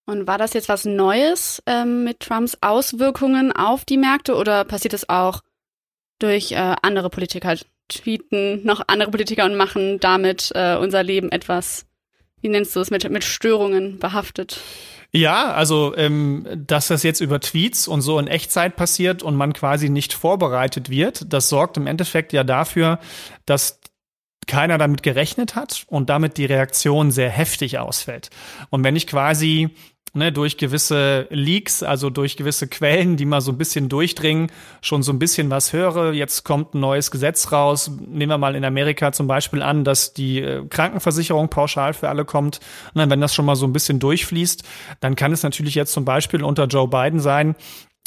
Und 0.06 0.28
war 0.28 0.38
das 0.38 0.54
jetzt 0.54 0.70
was 0.70 0.86
Neues 0.86 1.62
ähm, 1.66 2.04
mit 2.04 2.20
Trumps 2.20 2.58
Auswirkungen 2.62 3.52
auf 3.52 3.86
die 3.86 3.98
Märkte 3.98 4.36
oder 4.36 4.66
passiert 4.66 4.94
das 4.94 5.08
auch 5.10 5.42
durch 6.20 6.52
äh, 6.52 6.76
andere 6.82 7.10
Politiker? 7.10 7.56
Tweeten 7.88 8.66
noch 8.66 8.82
andere 8.88 9.12
Politiker 9.12 9.46
und 9.46 9.56
machen 9.56 10.00
damit 10.00 10.52
äh, 10.56 10.78
unser 10.78 11.04
Leben 11.04 11.32
etwas, 11.32 11.86
wie 12.40 12.50
nennst 12.50 12.76
du 12.76 12.80
es, 12.80 12.90
mit, 12.90 13.10
mit 13.10 13.24
Störungen 13.24 14.00
behaftet? 14.00 14.62
Ja, 15.14 15.52
also 15.52 15.94
ähm, 15.98 16.48
dass 16.56 16.88
das 16.88 17.04
jetzt 17.04 17.20
über 17.20 17.42
Tweets 17.42 17.90
und 17.90 18.02
so 18.02 18.18
in 18.18 18.28
Echtzeit 18.28 18.78
passiert 18.78 19.24
und 19.24 19.36
man 19.36 19.52
quasi 19.52 19.90
nicht 19.90 20.14
vorbereitet 20.14 20.90
wird, 20.90 21.34
das 21.34 21.50
sorgt 21.50 21.76
im 21.76 21.86
Endeffekt 21.86 22.32
ja 22.32 22.46
dafür, 22.46 22.98
dass 23.46 23.81
keiner 24.52 24.78
damit 24.78 25.02
gerechnet 25.02 25.56
hat 25.56 25.86
und 25.88 26.10
damit 26.10 26.36
die 26.36 26.44
Reaktion 26.44 27.10
sehr 27.10 27.30
heftig 27.30 27.80
ausfällt. 27.80 28.30
Und 28.70 28.84
wenn 28.84 28.98
ich 28.98 29.08
quasi 29.08 29.70
ne, 30.14 30.34
durch 30.34 30.58
gewisse 30.58 31.26
Leaks, 31.30 31.84
also 31.84 32.10
durch 32.10 32.36
gewisse 32.36 32.68
Quellen, 32.68 33.16
die 33.16 33.24
mal 33.24 33.40
so 33.40 33.54
ein 33.54 33.58
bisschen 33.58 33.88
durchdringen, 33.88 34.52
schon 34.82 35.04
so 35.04 35.14
ein 35.14 35.20
bisschen 35.20 35.50
was 35.50 35.72
höre. 35.72 36.12
Jetzt 36.12 36.44
kommt 36.44 36.74
ein 36.74 36.82
neues 36.82 37.12
Gesetz 37.12 37.54
raus. 37.54 37.90
Nehmen 38.06 38.30
wir 38.30 38.38
mal 38.38 38.56
in 38.56 38.66
Amerika 38.66 39.14
zum 39.14 39.28
Beispiel 39.28 39.62
an, 39.62 39.86
dass 39.86 40.14
die 40.14 40.42
äh, 40.42 40.66
Krankenversicherung 40.68 41.48
pauschal 41.48 41.94
für 41.94 42.10
alle 42.10 42.26
kommt. 42.26 42.60
Und 42.94 43.00
dann, 43.00 43.10
wenn 43.10 43.22
das 43.22 43.34
schon 43.34 43.46
mal 43.46 43.56
so 43.56 43.66
ein 43.66 43.74
bisschen 43.74 44.00
durchfließt, 44.00 44.64
dann 45.00 45.16
kann 45.16 45.32
es 45.32 45.44
natürlich 45.44 45.76
jetzt 45.76 45.94
zum 45.94 46.04
Beispiel 46.04 46.44
unter 46.44 46.66
Joe 46.66 46.90
Biden 46.90 47.22
sein, 47.22 47.56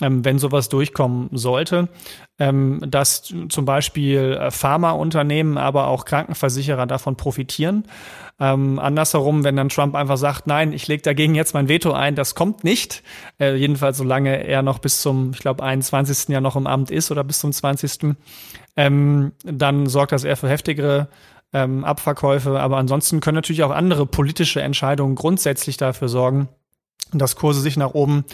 ähm, 0.02 0.24
wenn 0.24 0.38
sowas 0.38 0.68
durchkommen 0.68 1.28
sollte, 1.32 1.88
ähm, 2.38 2.80
dass 2.86 3.32
zum 3.48 3.64
Beispiel 3.64 4.38
äh, 4.40 4.50
Pharmaunternehmen, 4.50 5.56
aber 5.56 5.86
auch 5.86 6.04
Krankenversicherer 6.04 6.86
davon 6.86 7.16
profitieren. 7.16 7.84
Ähm, 8.40 8.80
andersherum, 8.80 9.44
wenn 9.44 9.54
dann 9.54 9.68
Trump 9.68 9.94
einfach 9.94 10.16
sagt, 10.16 10.48
nein, 10.48 10.72
ich 10.72 10.88
lege 10.88 11.02
dagegen 11.02 11.36
jetzt 11.36 11.54
mein 11.54 11.68
Veto 11.68 11.92
ein, 11.92 12.16
das 12.16 12.34
kommt 12.34 12.64
nicht. 12.64 13.04
Äh, 13.38 13.54
jedenfalls 13.54 13.96
solange 13.96 14.44
er 14.44 14.62
noch 14.62 14.80
bis 14.80 15.00
zum, 15.00 15.30
ich 15.32 15.38
glaube, 15.38 15.62
21. 15.62 16.30
Jahr 16.30 16.40
noch 16.40 16.56
im 16.56 16.66
Amt 16.66 16.90
ist 16.90 17.12
oder 17.12 17.22
bis 17.22 17.38
zum 17.38 17.52
20. 17.52 18.16
Ähm, 18.76 19.32
dann 19.44 19.86
sorgt 19.86 20.10
das 20.10 20.24
eher 20.24 20.36
für 20.36 20.48
heftigere 20.48 21.08
ähm, 21.52 21.84
Abverkäufe. 21.84 22.58
Aber 22.58 22.78
ansonsten 22.78 23.20
können 23.20 23.36
natürlich 23.36 23.62
auch 23.62 23.70
andere 23.70 24.06
politische 24.06 24.60
Entscheidungen 24.60 25.14
grundsätzlich 25.14 25.76
dafür 25.76 26.08
sorgen, 26.08 26.48
dass 27.12 27.36
Kurse 27.36 27.60
sich 27.60 27.76
nach 27.76 27.94
oben 27.94 28.24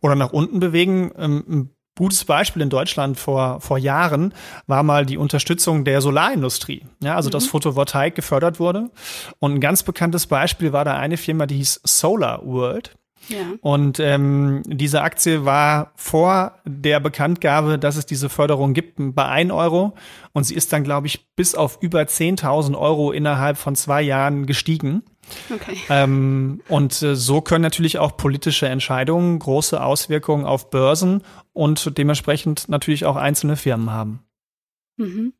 oder 0.00 0.14
nach 0.14 0.32
unten 0.32 0.60
bewegen. 0.60 1.12
Ähm, 1.16 1.44
ein 1.48 1.70
gutes 1.96 2.24
Beispiel 2.24 2.62
in 2.62 2.70
Deutschland 2.70 3.18
vor, 3.18 3.60
vor 3.60 3.78
Jahren 3.78 4.32
war 4.66 4.82
mal 4.82 5.04
die 5.04 5.18
Unterstützung 5.18 5.84
der 5.84 6.00
Solarindustrie. 6.00 6.86
Ja, 7.02 7.16
also 7.16 7.28
mhm. 7.28 7.32
dass 7.32 7.46
Photovoltaik 7.46 8.14
gefördert 8.14 8.58
wurde. 8.58 8.90
Und 9.38 9.54
ein 9.54 9.60
ganz 9.60 9.82
bekanntes 9.82 10.26
Beispiel 10.26 10.72
war 10.72 10.84
da 10.84 10.96
eine 10.96 11.16
Firma, 11.16 11.46
die 11.46 11.56
hieß 11.56 11.80
Solar 11.84 12.44
World. 12.44 12.96
Ja. 13.28 13.52
Und 13.60 14.00
ähm, 14.00 14.62
diese 14.66 15.02
Aktie 15.02 15.44
war 15.44 15.92
vor 15.94 16.58
der 16.64 17.00
Bekanntgabe, 17.00 17.78
dass 17.78 17.96
es 17.96 18.06
diese 18.06 18.28
Förderung 18.28 18.74
gibt, 18.74 18.96
bei 18.98 19.26
1 19.26 19.52
Euro. 19.52 19.94
Und 20.32 20.44
sie 20.44 20.54
ist 20.54 20.72
dann, 20.72 20.84
glaube 20.84 21.06
ich, 21.06 21.34
bis 21.36 21.54
auf 21.54 21.78
über 21.80 22.00
10.000 22.00 22.76
Euro 22.78 23.12
innerhalb 23.12 23.56
von 23.56 23.76
zwei 23.76 24.02
Jahren 24.02 24.46
gestiegen. 24.46 25.02
Okay. 25.52 25.76
Ähm, 25.88 26.60
und 26.68 27.02
äh, 27.02 27.14
so 27.14 27.40
können 27.40 27.62
natürlich 27.62 27.98
auch 27.98 28.16
politische 28.16 28.68
Entscheidungen 28.68 29.38
große 29.38 29.82
Auswirkungen 29.82 30.44
auf 30.44 30.70
Börsen 30.70 31.22
und 31.52 31.96
dementsprechend 31.98 32.68
natürlich 32.68 33.04
auch 33.04 33.16
einzelne 33.16 33.56
Firmen 33.56 33.90
haben. 33.90 34.24
Mhm. 34.96 35.32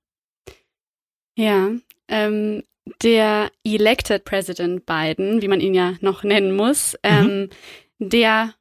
Ja, 1.36 1.70
ähm, 2.08 2.62
der 3.02 3.50
Elected 3.64 4.24
President 4.24 4.86
Biden, 4.86 5.42
wie 5.42 5.48
man 5.48 5.60
ihn 5.60 5.74
ja 5.74 5.94
noch 6.00 6.22
nennen 6.22 6.54
muss, 6.54 6.96
ähm, 7.02 7.50
mhm. 7.98 8.08
der 8.08 8.54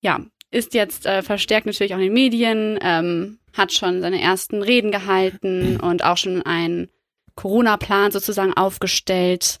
ja 0.00 0.20
ist 0.50 0.74
jetzt 0.74 1.04
äh, 1.04 1.22
verstärkt 1.22 1.66
natürlich 1.66 1.94
auch 1.94 1.98
in 1.98 2.04
den 2.04 2.12
Medien, 2.12 2.78
ähm, 2.80 3.38
hat 3.52 3.72
schon 3.72 4.00
seine 4.00 4.20
ersten 4.20 4.62
Reden 4.62 4.92
gehalten 4.92 5.80
und 5.80 6.04
auch 6.04 6.16
schon 6.16 6.42
einen 6.42 6.88
Corona-Plan 7.34 8.12
sozusagen 8.12 8.54
aufgestellt. 8.54 9.58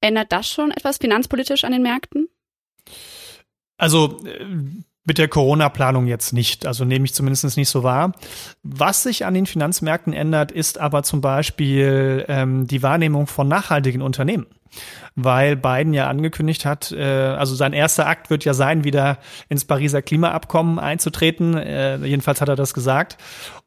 Ändert 0.00 0.30
das 0.30 0.48
schon 0.48 0.70
etwas 0.70 0.98
finanzpolitisch 0.98 1.64
an 1.64 1.72
den 1.72 1.82
Märkten? 1.82 2.28
Also 3.78 4.20
äh, 4.26 4.44
mit 5.08 5.18
der 5.18 5.26
Corona-Planung 5.26 6.06
jetzt 6.06 6.32
nicht, 6.32 6.66
also 6.66 6.84
nehme 6.84 7.06
ich 7.06 7.14
zumindest 7.14 7.56
nicht 7.56 7.70
so 7.70 7.82
wahr. 7.82 8.12
Was 8.62 9.02
sich 9.02 9.24
an 9.24 9.34
den 9.34 9.46
Finanzmärkten 9.46 10.12
ändert, 10.12 10.52
ist 10.52 10.78
aber 10.78 11.02
zum 11.02 11.22
Beispiel 11.22 12.26
ähm, 12.28 12.66
die 12.66 12.82
Wahrnehmung 12.82 13.26
von 13.26 13.48
nachhaltigen 13.48 14.02
Unternehmen. 14.02 14.46
weil 15.16 15.56
Biden 15.56 15.94
ja 15.94 16.06
angekündigt 16.08 16.64
hat, 16.64 16.92
äh, 16.92 17.02
also 17.02 17.54
sein 17.54 17.72
erster 17.72 18.06
Akt 18.06 18.30
wird 18.30 18.44
ja 18.44 18.54
sein, 18.54 18.84
wieder 18.84 19.18
ins 19.48 19.64
Pariser 19.64 20.02
Klimaabkommen 20.02 20.78
einzutreten. 20.78 21.56
Äh, 21.56 21.96
jedenfalls 22.04 22.40
hat 22.40 22.48
er 22.48 22.54
das 22.54 22.74
gesagt. 22.74 23.16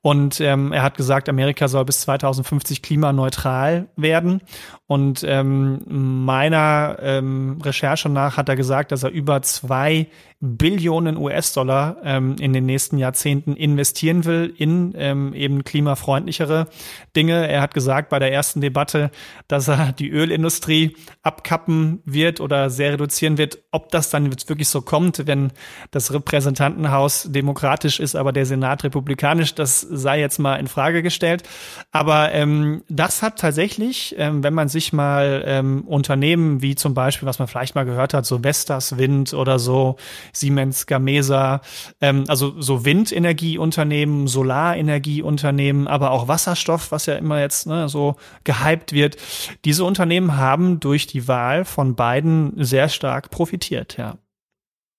Und 0.02 0.42
ähm, 0.42 0.72
er 0.72 0.82
hat 0.82 0.98
gesagt, 0.98 1.30
Amerika 1.30 1.68
soll 1.68 1.86
bis 1.86 2.02
2050 2.02 2.82
klimaneutral 2.82 3.88
werden. 3.96 4.42
Und 4.88 5.24
ähm, 5.26 5.80
meiner 6.26 6.98
ähm, 7.02 7.60
Recherche 7.64 8.10
nach 8.10 8.36
hat 8.36 8.50
er 8.50 8.56
gesagt, 8.56 8.92
dass 8.92 9.04
er 9.04 9.12
über 9.12 9.42
zwei 9.44 10.08
Billionen 10.44 11.18
US-Dollar 11.18 11.98
ähm, 12.04 12.36
in 12.40 12.52
den 12.52 12.66
nächsten 12.66 12.98
Jahrzehnten 12.98 13.56
investieren 13.56 14.26
will 14.26 14.52
in 14.58 14.94
ähm, 14.98 15.36
eben 15.36 15.64
klimafreundlichere 15.64 16.68
Dinge. 17.16 17.48
Er 17.48 17.62
hat 17.62 17.76
gesagt 17.76 18.10
bei 18.10 18.18
der 18.18 18.34
ersten 18.34 18.60
Debatte, 18.60 19.12
dass 19.48 19.68
er 19.68 19.94
die 19.94 20.10
Ölindustrie 20.10 20.98
abkappen 21.22 22.02
wird 22.06 22.42
oder 22.42 22.72
sehr 22.72 22.94
reduzieren 22.94 23.38
wird. 23.38 23.60
Ob 23.70 23.92
das 23.92 24.10
dann 24.10 24.32
wirklich 24.50 24.68
so 24.68 24.82
kommt, 24.82 25.28
wenn 25.28 25.52
das 25.92 26.12
Repräsentantenhaus 26.12 27.28
demokratisch 27.32 28.00
ist, 28.00 28.16
aber 28.16 28.34
der 28.34 28.48
Senat 28.48 28.84
republikanisch, 28.84 29.54
das 29.54 29.91
sei 29.92 30.20
jetzt 30.20 30.40
mal 30.40 30.56
in 30.56 30.68
Frage 30.68 31.04
gestellt. 31.04 31.44
Aber 31.92 32.32
ähm, 32.32 32.84
das 32.90 33.22
hat 33.22 33.40
tatsächlich, 33.40 34.16
ähm, 34.18 34.44
wenn 34.44 34.54
man 34.54 34.70
sich 34.70 34.94
mal 34.94 35.44
ähm, 35.46 35.84
Unternehmen 35.86 36.62
wie 36.62 36.76
zum 36.76 36.94
Beispiel, 36.94 37.28
was 37.28 37.40
man 37.40 37.48
vielleicht 37.48 37.76
mal 37.76 37.86
gehört 37.86 38.14
hat, 38.14 38.26
so 38.26 38.44
Vestas 38.44 38.98
Wind 38.98 39.34
oder 39.34 39.60
so, 39.60 39.98
Siemens 40.34 40.86
Gamesa, 40.86 41.62
ähm, 42.00 42.24
also 42.28 42.60
so 42.62 42.86
Windenergieunternehmen, 42.86 44.28
Solarenergieunternehmen, 44.28 45.88
aber 45.88 46.12
auch 46.12 46.28
Wasserstoff, 46.28 46.92
was 46.92 47.06
ja 47.06 47.16
immer 47.16 47.40
jetzt 47.40 47.68
ne, 47.68 47.90
so 47.90 48.16
gehypt 48.44 48.94
wird. 48.94 49.18
Diese 49.66 49.84
Unternehmen 49.84 50.38
haben 50.38 50.80
durch 50.80 51.08
die 51.08 51.28
Wahl 51.28 51.66
von 51.66 51.96
beiden 51.96 52.54
sehr 52.64 52.90
stark 52.90 53.30
profitiert, 53.30 53.98
ja. 53.98 54.18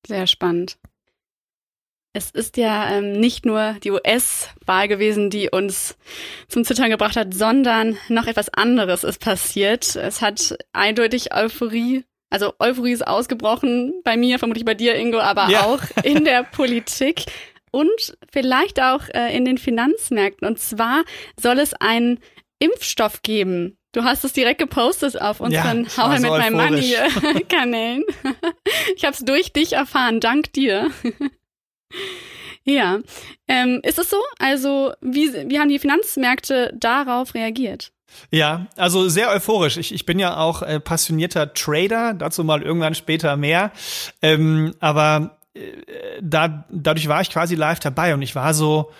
Sehr 0.06 0.26
spannend. 0.26 0.78
Es 2.14 2.31
ist 2.31 2.59
ja 2.59 2.90
ähm, 2.90 3.12
nicht 3.12 3.47
nur 3.47 3.76
die 3.83 3.90
US-Wahl 3.90 4.87
gewesen, 4.87 5.31
die 5.31 5.49
uns 5.49 5.97
zum 6.47 6.64
Zittern 6.64 6.90
gebracht 6.90 7.16
hat, 7.16 7.33
sondern 7.33 7.97
noch 8.09 8.26
etwas 8.26 8.50
anderes 8.50 9.02
ist 9.02 9.19
passiert. 9.19 9.97
Es 9.97 10.21
hat 10.21 10.57
eindeutig 10.75 11.35
Euphorie, 11.35 12.04
also 12.28 12.52
Euphorie 12.59 12.92
ist 12.92 13.07
ausgebrochen 13.07 13.95
bei 14.04 14.19
mir, 14.19 14.38
vermutlich 14.38 14.66
bei 14.66 14.75
dir, 14.75 14.95
Ingo, 14.95 15.21
aber 15.21 15.49
ja. 15.49 15.64
auch 15.64 15.81
in 16.02 16.25
der 16.25 16.42
Politik 16.52 17.25
und 17.71 18.16
vielleicht 18.31 18.81
auch 18.81 19.09
äh, 19.09 19.35
in 19.35 19.47
den 19.47 19.57
Finanzmärkten. 19.57 20.47
Und 20.47 20.59
zwar 20.59 21.04
soll 21.40 21.59
es 21.59 21.73
einen 21.75 22.21
Impfstoff 22.59 23.23
geben. 23.23 23.78
Du 23.92 24.04
hast 24.04 24.25
es 24.25 24.33
direkt 24.33 24.59
gepostet 24.59 25.21
auf 25.21 25.40
unseren 25.40 25.85
ja, 25.85 25.97
How 25.97 26.19
I 26.19 26.23
Met 26.23 26.33
My 26.33 26.50
Money 26.50 26.97
Kanälen. 27.49 28.04
ich 28.97 29.04
habe 29.04 29.14
es 29.14 29.21
durch 29.21 29.52
dich 29.52 29.75
erfahren, 29.75 30.21
dank 30.21 30.52
dir. 30.52 30.90
Ja. 32.64 33.00
Ähm, 33.49 33.80
ist 33.82 33.99
es 33.99 34.11
so? 34.11 34.18
Also, 34.38 34.92
wie, 35.00 35.32
wie 35.49 35.58
haben 35.58 35.68
die 35.68 35.78
Finanzmärkte 35.78 36.72
darauf 36.78 37.34
reagiert? 37.34 37.92
Ja, 38.30 38.66
also 38.76 39.08
sehr 39.08 39.30
euphorisch. 39.30 39.78
Ich, 39.78 39.92
ich 39.92 40.06
bin 40.06 40.18
ja 40.18 40.37
auch 40.37 40.62
äh, 40.62 40.80
passionierter 40.80 41.54
Trader, 41.54 42.14
dazu 42.14 42.44
mal 42.44 42.62
irgendwann 42.62 42.94
später 42.94 43.37
mehr. 43.37 43.72
Ähm, 44.20 44.75
aber 44.80 45.38
äh, 45.54 45.61
da, 46.20 46.64
dadurch 46.70 47.08
war 47.08 47.20
ich 47.20 47.30
quasi 47.30 47.54
live 47.54 47.80
dabei 47.80 48.14
und 48.14 48.22
ich 48.22 48.34
war 48.34 48.54
so, 48.54 48.90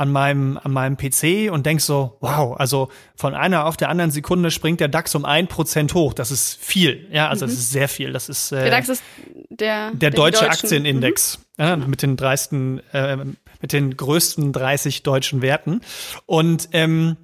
an 0.00 0.10
meinem, 0.10 0.58
an 0.62 0.72
meinem 0.72 0.96
PC 0.96 1.52
und 1.52 1.66
denk 1.66 1.82
so, 1.82 2.16
wow, 2.20 2.58
also 2.58 2.88
von 3.16 3.34
einer 3.34 3.66
auf 3.66 3.76
der 3.76 3.90
anderen 3.90 4.10
Sekunde 4.10 4.50
springt 4.50 4.80
der 4.80 4.88
DAX 4.88 5.14
um 5.14 5.26
ein 5.26 5.46
Prozent 5.46 5.92
hoch. 5.92 6.14
Das 6.14 6.30
ist 6.30 6.56
viel. 6.58 7.06
Ja, 7.12 7.28
also 7.28 7.44
mhm. 7.44 7.50
das 7.50 7.58
ist 7.58 7.70
sehr 7.70 7.86
viel. 7.86 8.10
Das 8.10 8.30
ist, 8.30 8.50
äh, 8.50 8.62
der 8.62 8.70
DAX 8.70 8.88
ist 8.88 9.02
der, 9.50 9.90
der, 9.90 9.94
der 9.94 10.10
deutsche 10.10 10.48
Aktienindex 10.48 11.36
mhm. 11.36 11.44
Ja, 11.60 11.76
mit 11.76 12.02
den 12.02 12.16
dreisten, 12.16 12.80
äh, 12.92 13.18
mit 13.60 13.72
den 13.72 13.96
größten 13.96 14.52
30 14.52 15.02
deutschen 15.02 15.42
Werten. 15.42 15.82
Und 16.24 16.70
ähm, 16.72 17.16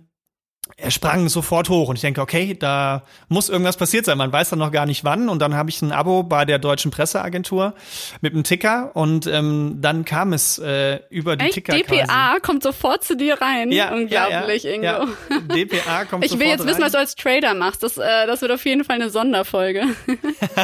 er 0.77 0.91
sprang 0.91 1.29
sofort 1.29 1.69
hoch 1.69 1.89
und 1.89 1.97
ich 1.97 2.03
denke, 2.03 2.21
okay, 2.21 2.55
da 2.59 3.03
muss 3.29 3.49
irgendwas 3.49 3.77
passiert 3.77 4.05
sein. 4.05 4.19
Man 4.19 4.33
weiß 4.33 4.51
dann 4.51 4.59
noch 4.59 4.73
gar 4.73 4.85
nicht 4.85 5.05
wann. 5.05 5.29
Und 5.29 5.41
dann 5.41 5.55
habe 5.55 5.71
ich 5.71 5.81
ein 5.81 5.93
Abo 5.93 6.23
bei 6.23 6.45
der 6.45 6.59
deutschen 6.59 6.91
Presseagentur 6.91 7.75
mit 8.21 8.35
einem 8.35 8.45
Ticker 8.45 8.91
und 8.95 9.27
ähm, 9.27 9.79
dann 9.81 10.05
kam 10.05 10.33
es 10.33 10.59
äh, 10.59 11.01
über 11.09 11.37
die 11.37 11.47
Echt? 11.47 11.55
Ticker. 11.55 11.73
DPA 11.73 12.05
quasi. 12.05 12.41
kommt 12.41 12.63
sofort 12.63 13.05
zu 13.05 13.17
dir 13.17 13.41
rein. 13.41 13.71
Ja, 13.73 13.95
unglaublich, 13.95 14.65
ja, 14.65 14.71
ja, 14.71 14.77
Ingo. 14.77 15.13
Ja. 15.31 15.55
DPA 15.55 16.05
kommt 16.05 16.25
Ich 16.27 16.39
will 16.39 16.47
jetzt 16.47 16.61
rein. 16.61 16.69
wissen, 16.69 16.83
was 16.83 16.93
du 16.93 16.99
als 16.99 17.15
Trader 17.15 17.55
machst. 17.55 17.83
Das, 17.83 17.97
äh, 17.97 18.27
das 18.27 18.43
wird 18.43 18.53
auf 18.53 18.65
jeden 18.65 18.85
Fall 18.85 18.97
eine 18.97 19.09
Sonderfolge. 19.09 19.85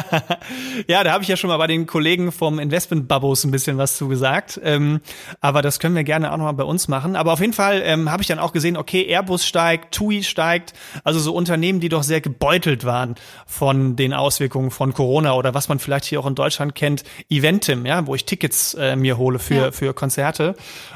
ja, 0.87 1.03
da 1.03 1.11
habe 1.13 1.23
ich 1.23 1.29
ja 1.29 1.37
schon 1.37 1.47
mal 1.47 1.57
bei 1.57 1.67
den 1.67 1.87
Kollegen 1.87 2.31
vom 2.31 2.59
Investment 2.59 3.07
Babos 3.07 3.43
ein 3.45 3.51
bisschen 3.51 3.77
was 3.77 3.97
zu 3.97 4.07
gesagt. 4.09 4.59
Ähm, 4.63 5.01
aber 5.41 5.61
das 5.61 5.79
können 5.79 5.95
wir 5.95 6.03
gerne 6.03 6.31
auch 6.31 6.37
noch 6.37 6.45
mal 6.45 6.51
bei 6.51 6.63
uns 6.63 6.87
machen. 6.87 7.15
Aber 7.15 7.33
auf 7.33 7.39
jeden 7.39 7.53
Fall 7.53 7.81
ähm, 7.85 8.11
habe 8.11 8.21
ich 8.21 8.27
dann 8.27 8.39
auch 8.39 8.53
gesehen, 8.53 8.77
okay, 8.77 9.05
Airbus 9.05 9.45
steigt, 9.45 9.92
TUI 9.93 10.23
steigt. 10.23 10.73
Also 11.03 11.19
so 11.19 11.33
Unternehmen, 11.33 11.79
die 11.79 11.89
doch 11.89 12.03
sehr 12.03 12.21
gebeutelt 12.21 12.83
waren 12.83 13.15
von 13.45 13.95
den 13.95 14.13
Auswirkungen 14.13 14.71
von 14.71 14.93
Corona 14.93 15.33
oder 15.33 15.53
was 15.53 15.69
man 15.69 15.79
vielleicht 15.79 16.05
hier 16.05 16.19
auch 16.19 16.25
in 16.25 16.35
Deutschland 16.35 16.75
kennt, 16.75 17.03
Eventim, 17.29 17.85
ja, 17.85 18.05
wo 18.05 18.15
ich 18.15 18.25
Tickets 18.25 18.73
äh, 18.73 18.95
mir 18.95 19.17
hole 19.17 19.39
für, 19.39 19.55
ja. 19.55 19.71
für 19.71 19.93
Konzerte 19.93 20.55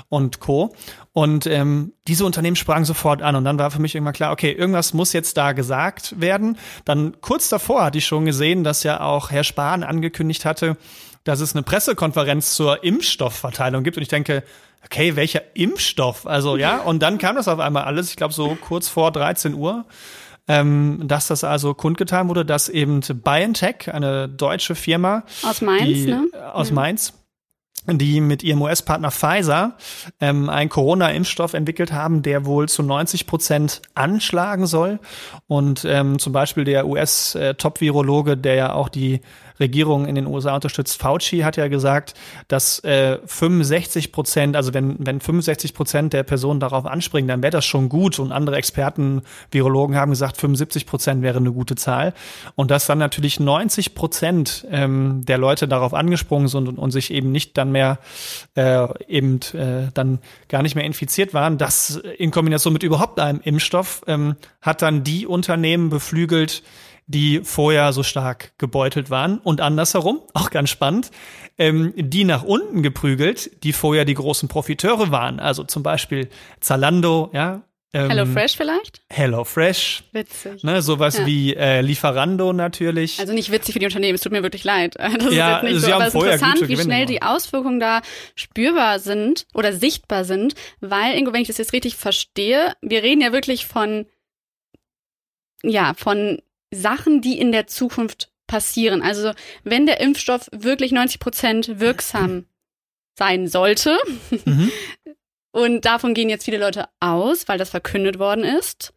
und 0.09 0.39
Co. 0.39 0.75
Und 1.13 1.47
ähm, 1.47 1.93
diese 2.07 2.25
Unternehmen 2.25 2.55
sprangen 2.55 2.85
sofort 2.85 3.23
an 3.23 3.35
und 3.35 3.43
dann 3.43 3.57
war 3.57 3.71
für 3.71 3.81
mich 3.81 3.95
irgendwann 3.95 4.13
klar, 4.13 4.31
okay, 4.31 4.51
irgendwas 4.51 4.93
muss 4.93 5.13
jetzt 5.13 5.35
da 5.35 5.53
gesagt 5.53 6.21
werden. 6.21 6.59
Dann 6.85 7.19
kurz 7.21 7.49
davor 7.49 7.85
hatte 7.85 7.97
ich 7.97 8.05
schon 8.05 8.25
gesehen, 8.25 8.63
dass 8.63 8.83
ja 8.83 8.99
auch 8.99 9.31
Herr 9.31 9.43
Spahn 9.43 9.83
angekündigt 9.83 10.45
hatte, 10.45 10.77
dass 11.23 11.39
es 11.39 11.55
eine 11.55 11.63
Pressekonferenz 11.63 12.53
zur 12.53 12.83
Impfstoffverteilung 12.83 13.83
gibt. 13.83 13.97
Und 13.97 14.03
ich 14.03 14.09
denke, 14.09 14.43
okay, 14.87 15.15
welcher 15.15 15.41
Impfstoff? 15.53 16.25
Also 16.25 16.57
ja, 16.57 16.77
und 16.85 16.99
dann 17.01 17.17
kam 17.17 17.35
das 17.35 17.47
auf 17.47 17.59
einmal 17.59 17.83
alles, 17.83 18.09
ich 18.09 18.15
glaube 18.15 18.33
so 18.33 18.57
kurz 18.59 18.87
vor 18.87 19.11
13 19.11 19.53
Uhr, 19.53 19.85
ähm, 20.47 21.01
dass 21.03 21.27
das 21.27 21.43
also 21.43 21.73
kundgetan 21.73 22.29
wurde, 22.29 22.45
dass 22.45 22.69
eben 22.69 23.01
BioNTech, 23.01 23.93
eine 23.93 24.29
deutsche 24.29 24.75
Firma 24.75 25.23
aus 25.43 25.61
Mainz, 25.61 25.85
die, 25.85 26.05
ne? 26.07 26.27
aus. 26.53 26.71
Mainz, 26.71 27.13
die 27.85 28.19
mit 28.19 28.43
ihrem 28.43 28.61
US-Partner 28.61 29.11
Pfizer 29.11 29.77
ähm, 30.19 30.49
einen 30.49 30.69
Corona-Impfstoff 30.69 31.53
entwickelt 31.53 31.93
haben, 31.93 32.21
der 32.21 32.45
wohl 32.45 32.67
zu 32.67 32.83
90 32.83 33.27
Prozent 33.27 33.81
anschlagen 33.95 34.67
soll. 34.67 34.99
Und 35.47 35.85
ähm, 35.85 36.19
zum 36.19 36.33
Beispiel 36.33 36.65
der 36.65 36.87
US-Top-Virologe, 36.87 38.35
der 38.35 38.55
ja 38.55 38.73
auch 38.73 38.89
die 38.89 39.21
Regierung 39.59 40.05
in 40.05 40.15
den 40.15 40.27
USA 40.27 40.55
unterstützt. 40.55 41.01
Fauci 41.01 41.39
hat 41.39 41.57
ja 41.57 41.67
gesagt, 41.67 42.13
dass 42.47 42.83
äh, 42.83 43.19
65 43.25 44.11
Prozent, 44.11 44.55
also 44.55 44.73
wenn, 44.73 44.95
wenn 44.99 45.19
65 45.19 45.73
Prozent 45.73 46.13
der 46.13 46.23
Personen 46.23 46.59
darauf 46.59 46.85
anspringen, 46.85 47.27
dann 47.27 47.41
wäre 47.41 47.51
das 47.51 47.65
schon 47.65 47.89
gut. 47.89 48.19
Und 48.19 48.31
andere 48.31 48.57
Experten, 48.57 49.21
Virologen 49.51 49.95
haben 49.95 50.11
gesagt, 50.11 50.37
75 50.37 50.85
Prozent 50.85 51.21
wäre 51.21 51.37
eine 51.37 51.51
gute 51.51 51.75
Zahl. 51.75 52.13
Und 52.55 52.71
dass 52.71 52.85
dann 52.85 52.99
natürlich 52.99 53.39
90 53.39 53.95
Prozent 53.95 54.67
ähm, 54.69 55.21
der 55.25 55.37
Leute 55.37 55.67
darauf 55.67 55.93
angesprungen 55.93 56.47
sind 56.47 56.67
und, 56.67 56.77
und 56.77 56.91
sich 56.91 57.11
eben 57.11 57.31
nicht 57.31 57.57
dann 57.57 57.66
mehr 57.71 57.99
äh, 58.55 58.87
eben 59.07 59.39
äh, 59.53 59.91
dann 59.93 60.19
gar 60.49 60.61
nicht 60.61 60.75
mehr 60.75 60.85
infiziert 60.85 61.33
waren, 61.33 61.57
das 61.57 61.95
in 62.17 62.31
Kombination 62.31 62.73
mit 62.73 62.83
überhaupt 62.83 63.19
einem 63.19 63.41
Impfstoff 63.43 64.01
ähm, 64.07 64.35
hat 64.61 64.81
dann 64.81 65.03
die 65.03 65.25
Unternehmen 65.25 65.89
beflügelt, 65.89 66.63
die 67.07 67.41
vorher 67.43 67.93
so 67.93 68.03
stark 68.03 68.51
gebeutelt 68.57 69.09
waren 69.09 69.39
und 69.39 69.61
andersherum, 69.61 70.21
auch 70.33 70.49
ganz 70.49 70.69
spannend, 70.69 71.11
ähm, 71.57 71.93
die 71.95 72.25
nach 72.25 72.43
unten 72.43 72.83
geprügelt, 72.83 73.63
die 73.63 73.73
vorher 73.73 74.05
die 74.05 74.13
großen 74.13 74.49
Profiteure 74.49 75.11
waren. 75.11 75.39
Also 75.39 75.63
zum 75.63 75.83
Beispiel 75.83 76.29
Zalando, 76.59 77.29
ja. 77.33 77.61
Ähm, 77.93 78.09
Hello 78.09 78.25
Fresh 78.25 78.57
vielleicht? 78.57 79.01
Hello 79.09 79.43
Fresh. 79.43 80.03
Witzig. 80.11 80.63
Ne, 80.63 80.81
sowas 80.81 81.19
ja. 81.19 81.25
wie 81.25 81.55
äh, 81.55 81.81
Lieferando 81.81 82.51
natürlich. 82.51 83.19
Also 83.19 83.33
nicht 83.33 83.51
witzig 83.51 83.73
für 83.73 83.79
die 83.79 83.85
Unternehmen, 83.85 84.15
es 84.15 84.21
tut 84.21 84.33
mir 84.33 84.43
wirklich 84.43 84.63
leid. 84.63 84.95
Das 85.17 85.33
ja, 85.33 85.57
ist 85.57 85.63
nicht 85.63 85.73
sie 85.75 85.79
so, 85.79 85.87
haben 85.87 85.93
aber 85.93 86.01
es 86.03 86.07
ist 86.07 86.13
vorher 86.13 86.33
interessant, 86.33 86.69
wie 86.69 86.77
schnell 86.77 87.05
die 87.05 87.21
Auswirkungen 87.21 87.79
da 87.79 88.01
spürbar 88.35 88.99
sind 88.99 89.47
oder 89.53 89.73
sichtbar 89.73 90.25
sind, 90.25 90.53
weil, 90.79 91.17
Ingo, 91.17 91.33
wenn 91.33 91.41
ich 91.41 91.47
das 91.47 91.57
jetzt 91.57 91.73
richtig 91.73 91.95
verstehe, 91.95 92.73
wir 92.81 93.03
reden 93.03 93.21
ja 93.21 93.31
wirklich 93.31 93.65
von 93.65 94.05
ja, 95.63 95.93
von 95.95 96.41
Sachen, 96.71 97.21
die 97.21 97.39
in 97.39 97.51
der 97.51 97.67
Zukunft 97.67 98.31
passieren. 98.47 99.01
Also 99.01 99.33
wenn 99.63 99.85
der 99.85 99.99
Impfstoff 99.99 100.49
wirklich 100.51 100.91
90 100.91 101.19
Prozent 101.19 101.79
wirksam 101.79 102.45
sein 103.17 103.47
sollte, 103.47 103.97
mhm. 104.45 104.71
Und 105.57 105.85
davon 105.85 106.13
gehen 106.13 106.29
jetzt 106.29 106.45
viele 106.45 106.59
Leute 106.59 106.85
aus, 106.99 107.47
weil 107.47 107.57
das 107.57 107.69
verkündet 107.69 108.19
worden 108.19 108.43
ist, 108.43 108.93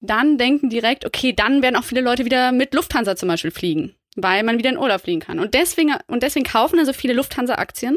dann 0.00 0.38
denken 0.38 0.70
direkt, 0.70 1.04
okay, 1.04 1.32
dann 1.32 1.62
werden 1.62 1.76
auch 1.76 1.84
viele 1.84 2.00
Leute 2.00 2.24
wieder 2.24 2.52
mit 2.52 2.74
Lufthansa 2.74 3.16
zum 3.16 3.28
Beispiel 3.28 3.50
fliegen, 3.50 3.94
weil 4.16 4.42
man 4.42 4.58
wieder 4.58 4.70
in 4.70 4.78
Urlaub 4.78 5.02
fliegen 5.02 5.20
kann. 5.20 5.38
Und 5.38 5.54
deswegen, 5.54 5.94
und 6.06 6.22
deswegen 6.22 6.44
kaufen 6.44 6.78
also 6.78 6.92
viele 6.92 7.14
Lufthansa-Aktien. 7.14 7.96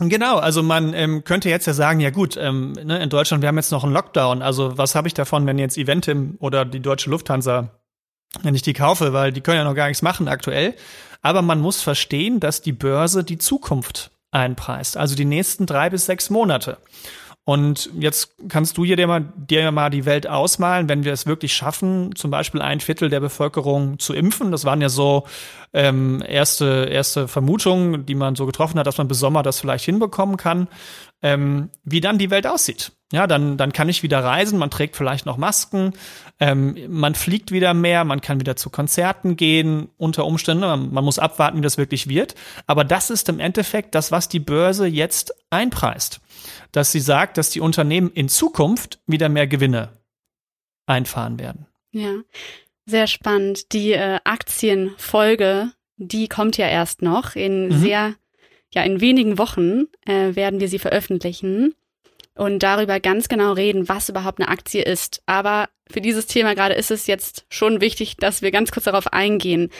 Genau, 0.00 0.36
also 0.36 0.62
man 0.62 0.94
ähm, 0.94 1.24
könnte 1.24 1.48
jetzt 1.48 1.66
ja 1.66 1.72
sagen, 1.72 2.00
ja 2.00 2.10
gut, 2.10 2.36
ähm, 2.36 2.72
ne, 2.72 3.02
in 3.02 3.08
Deutschland, 3.08 3.42
wir 3.42 3.48
haben 3.48 3.56
jetzt 3.56 3.72
noch 3.72 3.84
einen 3.84 3.92
Lockdown, 3.92 4.42
also 4.42 4.78
was 4.78 4.94
habe 4.94 5.08
ich 5.08 5.14
davon, 5.14 5.46
wenn 5.46 5.58
jetzt 5.58 5.76
Eventim 5.76 6.36
oder 6.38 6.64
die 6.64 6.80
deutsche 6.80 7.10
Lufthansa 7.10 7.78
wenn 8.42 8.54
ich 8.54 8.62
die 8.62 8.72
kaufe, 8.72 9.12
weil 9.12 9.32
die 9.32 9.40
können 9.40 9.58
ja 9.58 9.64
noch 9.64 9.74
gar 9.74 9.88
nichts 9.88 10.02
machen 10.02 10.28
aktuell. 10.28 10.74
Aber 11.22 11.42
man 11.42 11.60
muss 11.60 11.82
verstehen, 11.82 12.40
dass 12.40 12.62
die 12.62 12.72
Börse 12.72 13.24
die 13.24 13.38
Zukunft 13.38 14.10
einpreist, 14.38 14.96
also 14.96 15.14
die 15.14 15.24
nächsten 15.24 15.66
drei 15.66 15.90
bis 15.90 16.06
sechs 16.06 16.30
Monate. 16.30 16.78
Und 17.48 17.88
jetzt 17.98 18.34
kannst 18.50 18.76
du 18.76 18.84
dir 18.84 19.06
mal, 19.06 19.24
dir 19.34 19.72
mal 19.72 19.88
die 19.88 20.04
Welt 20.04 20.26
ausmalen, 20.26 20.90
wenn 20.90 21.04
wir 21.04 21.14
es 21.14 21.24
wirklich 21.24 21.54
schaffen, 21.54 22.14
zum 22.14 22.30
Beispiel 22.30 22.60
ein 22.60 22.78
Viertel 22.78 23.08
der 23.08 23.20
Bevölkerung 23.20 23.98
zu 23.98 24.12
impfen. 24.12 24.52
Das 24.52 24.66
waren 24.66 24.82
ja 24.82 24.90
so 24.90 25.24
ähm, 25.72 26.22
erste, 26.28 26.90
erste 26.92 27.26
Vermutungen, 27.26 28.04
die 28.04 28.14
man 28.14 28.36
so 28.36 28.44
getroffen 28.44 28.78
hat, 28.78 28.86
dass 28.86 28.98
man 28.98 29.08
bis 29.08 29.18
Sommer 29.18 29.42
das 29.42 29.60
vielleicht 29.60 29.86
hinbekommen 29.86 30.36
kann. 30.36 30.68
Ähm, 31.22 31.70
wie 31.84 32.02
dann 32.02 32.18
die 32.18 32.28
Welt 32.28 32.46
aussieht. 32.46 32.92
Ja, 33.12 33.26
dann, 33.26 33.56
dann 33.56 33.72
kann 33.72 33.88
ich 33.88 34.02
wieder 34.02 34.22
reisen, 34.22 34.58
man 34.58 34.70
trägt 34.70 34.94
vielleicht 34.94 35.24
noch 35.24 35.38
Masken, 35.38 35.94
ähm, 36.38 36.76
man 36.88 37.14
fliegt 37.14 37.50
wieder 37.50 37.72
mehr, 37.72 38.04
man 38.04 38.20
kann 38.20 38.40
wieder 38.40 38.56
zu 38.56 38.68
Konzerten 38.68 39.36
gehen, 39.36 39.88
unter 39.96 40.26
Umständen, 40.26 40.60
man, 40.60 40.92
man 40.92 41.04
muss 41.04 41.18
abwarten, 41.18 41.56
wie 41.56 41.62
das 41.62 41.78
wirklich 41.78 42.10
wird. 42.10 42.34
Aber 42.66 42.84
das 42.84 43.08
ist 43.08 43.30
im 43.30 43.40
Endeffekt 43.40 43.94
das, 43.94 44.12
was 44.12 44.28
die 44.28 44.38
Börse 44.38 44.86
jetzt 44.86 45.34
einpreist 45.48 46.20
dass 46.72 46.92
sie 46.92 47.00
sagt, 47.00 47.38
dass 47.38 47.50
die 47.50 47.60
Unternehmen 47.60 48.10
in 48.12 48.28
Zukunft 48.28 49.00
wieder 49.06 49.28
mehr 49.28 49.46
Gewinne 49.46 49.92
einfahren 50.86 51.38
werden. 51.38 51.66
Ja, 51.92 52.20
sehr 52.86 53.06
spannend. 53.06 53.72
Die 53.72 53.92
äh, 53.92 54.18
Aktienfolge, 54.24 55.72
die 55.96 56.28
kommt 56.28 56.56
ja 56.56 56.66
erst 56.68 57.02
noch 57.02 57.36
in 57.36 57.68
mhm. 57.68 57.78
sehr, 57.78 58.14
ja, 58.72 58.82
in 58.82 59.00
wenigen 59.00 59.38
Wochen 59.38 59.84
äh, 60.06 60.34
werden 60.34 60.60
wir 60.60 60.68
sie 60.68 60.78
veröffentlichen 60.78 61.74
und 62.34 62.62
darüber 62.62 63.00
ganz 63.00 63.28
genau 63.28 63.52
reden, 63.52 63.88
was 63.88 64.08
überhaupt 64.08 64.40
eine 64.40 64.48
Aktie 64.48 64.82
ist. 64.82 65.22
Aber 65.26 65.68
für 65.90 66.00
dieses 66.00 66.26
Thema 66.26 66.54
gerade 66.54 66.74
ist 66.74 66.90
es 66.90 67.06
jetzt 67.06 67.44
schon 67.50 67.80
wichtig, 67.80 68.16
dass 68.16 68.42
wir 68.42 68.50
ganz 68.50 68.70
kurz 68.70 68.84
darauf 68.84 69.12
eingehen 69.12 69.70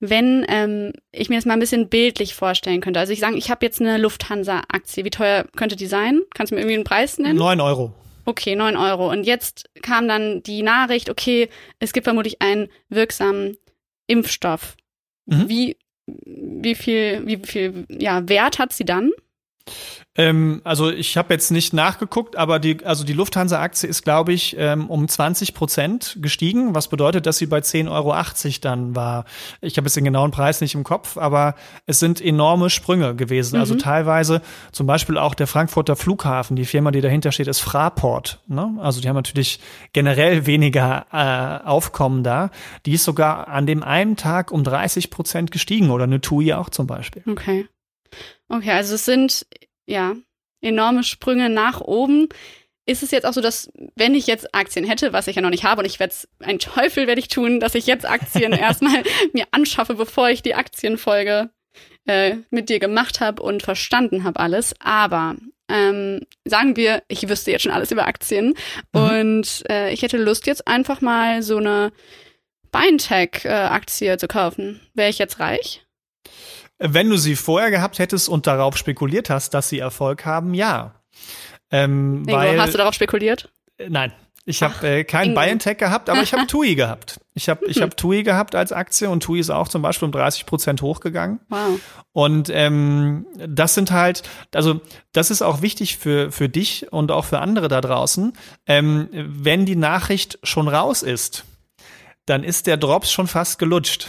wenn 0.00 0.44
ähm, 0.48 0.92
ich 1.12 1.28
mir 1.28 1.36
das 1.36 1.44
mal 1.44 1.52
ein 1.52 1.60
bisschen 1.60 1.88
bildlich 1.88 2.34
vorstellen 2.34 2.80
könnte. 2.80 2.98
Also 2.98 3.12
ich 3.12 3.20
sage, 3.20 3.36
ich 3.36 3.50
habe 3.50 3.64
jetzt 3.64 3.80
eine 3.80 3.98
Lufthansa-Aktie. 3.98 5.04
Wie 5.04 5.10
teuer 5.10 5.44
könnte 5.56 5.76
die 5.76 5.86
sein? 5.86 6.22
Kannst 6.34 6.50
du 6.50 6.54
mir 6.54 6.62
irgendwie 6.62 6.76
einen 6.76 6.84
Preis 6.84 7.18
nennen? 7.18 7.38
Neun 7.38 7.60
Euro. 7.60 7.92
Okay, 8.24 8.56
neun 8.56 8.76
Euro. 8.76 9.10
Und 9.10 9.24
jetzt 9.24 9.68
kam 9.82 10.08
dann 10.08 10.42
die 10.42 10.62
Nachricht, 10.62 11.10
okay, 11.10 11.48
es 11.78 11.92
gibt 11.92 12.04
vermutlich 12.04 12.40
einen 12.40 12.68
wirksamen 12.88 13.56
Impfstoff. 14.06 14.76
Mhm. 15.26 15.48
Wie, 15.48 15.76
wie 16.06 16.74
viel, 16.74 17.26
wie 17.26 17.36
viel 17.36 17.86
ja, 17.88 18.28
Wert 18.28 18.58
hat 18.58 18.72
sie 18.72 18.84
dann? 18.84 19.10
Ähm, 20.16 20.60
also 20.64 20.90
ich 20.90 21.16
habe 21.16 21.32
jetzt 21.32 21.50
nicht 21.50 21.72
nachgeguckt, 21.72 22.36
aber 22.36 22.58
die, 22.58 22.84
also 22.84 23.04
die 23.04 23.12
Lufthansa-Aktie 23.12 23.88
ist, 23.88 24.02
glaube 24.02 24.32
ich, 24.32 24.56
ähm, 24.58 24.90
um 24.90 25.06
20 25.08 25.54
Prozent 25.54 26.18
gestiegen, 26.20 26.74
was 26.74 26.88
bedeutet, 26.88 27.26
dass 27.26 27.38
sie 27.38 27.46
bei 27.46 27.58
10,80 27.58 27.90
Euro 27.90 28.14
dann 28.60 28.96
war. 28.96 29.24
Ich 29.60 29.76
habe 29.76 29.86
jetzt 29.86 29.96
den 29.96 30.04
genauen 30.04 30.32
Preis 30.32 30.60
nicht 30.60 30.74
im 30.74 30.84
Kopf, 30.84 31.16
aber 31.16 31.54
es 31.86 32.00
sind 32.00 32.20
enorme 32.20 32.70
Sprünge 32.70 33.14
gewesen. 33.14 33.56
Also 33.56 33.70
mhm. 33.74 33.80
Also 33.80 33.84
teilweise 33.84 34.42
zum 34.72 34.88
Beispiel 34.88 35.16
auch 35.16 35.32
der 35.32 35.46
Frankfurter 35.46 35.94
Flughafen, 35.94 36.56
die 36.56 36.64
Firma, 36.64 36.90
die 36.90 37.00
dahinter 37.00 37.30
steht, 37.30 37.46
ist 37.46 37.60
Fraport. 37.60 38.42
Ne? 38.48 38.76
Also 38.80 39.00
die 39.00 39.08
haben 39.08 39.14
natürlich 39.14 39.60
generell 39.92 40.44
weniger 40.44 41.06
äh, 41.12 41.66
Aufkommen 41.68 42.24
da. 42.24 42.50
Die 42.84 42.94
ist 42.94 43.04
sogar 43.04 43.46
an 43.46 43.66
dem 43.66 43.84
einen 43.84 44.16
Tag 44.16 44.50
um 44.50 44.64
30 44.64 45.10
Prozent 45.10 45.52
gestiegen 45.52 45.90
oder 45.90 46.02
eine 46.02 46.20
TUI 46.20 46.54
auch 46.54 46.68
zum 46.68 46.88
Beispiel. 46.88 47.22
Okay. 47.30 47.68
Okay, 48.48 48.72
also 48.72 48.96
es 48.96 49.04
sind 49.04 49.46
ja 49.90 50.16
enorme 50.62 51.04
Sprünge 51.04 51.48
nach 51.48 51.80
oben. 51.80 52.28
Ist 52.86 53.02
es 53.02 53.10
jetzt 53.10 53.24
auch 53.24 53.32
so, 53.32 53.40
dass 53.40 53.70
wenn 53.94 54.14
ich 54.14 54.26
jetzt 54.26 54.54
Aktien 54.54 54.84
hätte, 54.84 55.12
was 55.12 55.26
ich 55.26 55.36
ja 55.36 55.42
noch 55.42 55.50
nicht 55.50 55.64
habe, 55.64 55.80
und 55.80 55.86
ich 55.86 56.00
werde 56.00 56.14
ein 56.40 56.58
Teufel 56.58 57.06
werde 57.06 57.20
ich 57.20 57.28
tun, 57.28 57.60
dass 57.60 57.74
ich 57.74 57.86
jetzt 57.86 58.08
Aktien 58.08 58.52
erstmal 58.54 59.02
mir 59.32 59.46
anschaffe, 59.52 59.94
bevor 59.94 60.30
ich 60.30 60.42
die 60.42 60.54
Aktienfolge 60.54 61.50
äh, 62.06 62.36
mit 62.50 62.68
dir 62.68 62.78
gemacht 62.78 63.20
habe 63.20 63.42
und 63.42 63.62
verstanden 63.62 64.24
habe 64.24 64.40
alles. 64.40 64.74
Aber 64.80 65.36
ähm, 65.68 66.26
sagen 66.44 66.76
wir, 66.76 67.02
ich 67.08 67.28
wüsste 67.28 67.52
jetzt 67.52 67.62
schon 67.62 67.72
alles 67.72 67.92
über 67.92 68.06
Aktien 68.06 68.54
mhm. 68.92 69.00
und 69.00 69.64
äh, 69.70 69.92
ich 69.92 70.02
hätte 70.02 70.16
Lust 70.16 70.46
jetzt 70.46 70.66
einfach 70.66 71.00
mal 71.00 71.42
so 71.42 71.58
eine 71.58 71.92
BioNTech-Aktie 72.72 74.12
äh, 74.12 74.18
zu 74.18 74.26
kaufen. 74.26 74.80
Wäre 74.94 75.10
ich 75.10 75.18
jetzt 75.18 75.38
reich? 75.38 75.84
Wenn 76.80 77.10
du 77.10 77.18
sie 77.18 77.36
vorher 77.36 77.70
gehabt 77.70 77.98
hättest 77.98 78.28
und 78.28 78.46
darauf 78.46 78.76
spekuliert 78.76 79.28
hast, 79.28 79.52
dass 79.52 79.68
sie 79.68 79.78
Erfolg 79.78 80.24
haben, 80.24 80.54
ja. 80.54 80.94
Ähm, 81.70 82.24
Ingo, 82.26 82.32
weil, 82.32 82.60
hast 82.60 82.72
du 82.72 82.78
darauf 82.78 82.94
spekuliert? 82.94 83.50
Äh, 83.76 83.90
nein. 83.90 84.12
Ich 84.46 84.62
habe 84.62 84.88
äh, 84.88 85.04
kein 85.04 85.34
BioNTech 85.34 85.76
gehabt, 85.76 86.08
aber 86.08 86.22
ich 86.22 86.32
habe 86.32 86.46
TUI 86.48 86.74
gehabt. 86.74 87.20
Ich 87.34 87.48
habe 87.48 87.66
ich 87.66 87.82
hab 87.82 87.96
TUI 87.96 88.22
gehabt 88.22 88.54
als 88.54 88.72
Aktie 88.72 89.08
und 89.08 89.22
TUI 89.22 89.40
ist 89.40 89.50
auch 89.50 89.68
zum 89.68 89.82
Beispiel 89.82 90.06
um 90.06 90.12
30 90.12 90.46
Prozent 90.46 90.82
hochgegangen. 90.82 91.40
Wow. 91.50 91.78
Und 92.12 92.50
ähm, 92.50 93.26
das 93.36 93.74
sind 93.74 93.92
halt, 93.92 94.22
also 94.54 94.80
das 95.12 95.30
ist 95.30 95.42
auch 95.42 95.60
wichtig 95.60 95.98
für, 95.98 96.32
für 96.32 96.48
dich 96.48 96.90
und 96.90 97.12
auch 97.12 97.26
für 97.26 97.38
andere 97.38 97.68
da 97.68 97.80
draußen. 97.80 98.32
Ähm, 98.66 99.08
wenn 99.12 99.66
die 99.66 99.76
Nachricht 99.76 100.38
schon 100.42 100.68
raus 100.68 101.02
ist, 101.02 101.44
dann 102.24 102.42
ist 102.42 102.66
der 102.66 102.76
Drops 102.76 103.12
schon 103.12 103.26
fast 103.26 103.58
gelutscht. 103.58 104.08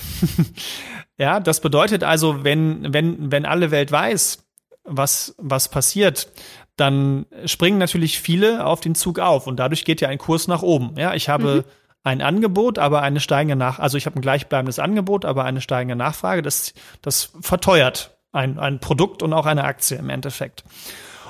Ja, 1.22 1.40
das 1.40 1.60
bedeutet 1.60 2.04
also, 2.04 2.44
wenn, 2.44 2.96
wenn, 2.96 3.32
wenn 3.32 3.46
alle 3.46 3.70
Welt 3.70 3.92
weiß, 3.92 4.44
was, 4.84 5.36
was 5.38 5.70
passiert, 5.70 6.32
dann 6.78 7.28
springen 7.46 7.78
natürlich 7.78 8.20
viele 8.20 8.66
auf 8.66 8.80
den 8.80 8.96
Zug 8.96 9.20
auf 9.20 9.46
und 9.46 9.58
dadurch 9.58 9.86
geht 9.86 10.02
ja 10.02 10.10
ein 10.10 10.18
Kurs 10.18 10.48
nach 10.48 10.64
oben. 10.64 10.96
Ja, 10.98 11.14
ich 11.14 11.30
habe 11.30 11.58
mhm. 11.58 11.64
ein 12.04 12.22
Angebot, 12.24 12.80
aber 12.80 13.04
eine 13.04 13.20
steigende 13.20 13.56
Nach, 13.56 13.78
also 13.78 14.00
ich 14.00 14.08
habe 14.08 14.18
ein 14.18 14.24
gleichbleibendes 14.24 14.80
Angebot, 14.80 15.24
aber 15.24 15.46
eine 15.46 15.62
steigende 15.62 15.96
Nachfrage. 15.96 16.42
Das, 16.42 16.74
das 17.04 17.32
verteuert 17.40 18.18
ein, 18.32 18.58
ein 18.58 18.80
Produkt 18.80 19.22
und 19.22 19.32
auch 19.34 19.46
eine 19.46 19.66
Aktie 19.66 19.98
im 19.98 20.10
Endeffekt. 20.10 20.64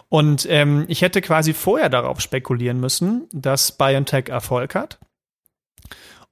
Und 0.07 0.47
ähm, 0.49 0.85
ich 0.87 1.01
hätte 1.01 1.19
quasi 1.19 1.51
vorher 1.51 1.89
darauf 1.89 2.21
spekulieren 2.21 2.79
müssen, 2.79 3.27
dass 3.33 3.73
BioNTech 3.73 4.29
Erfolg 4.29 4.73
hat. 4.73 4.99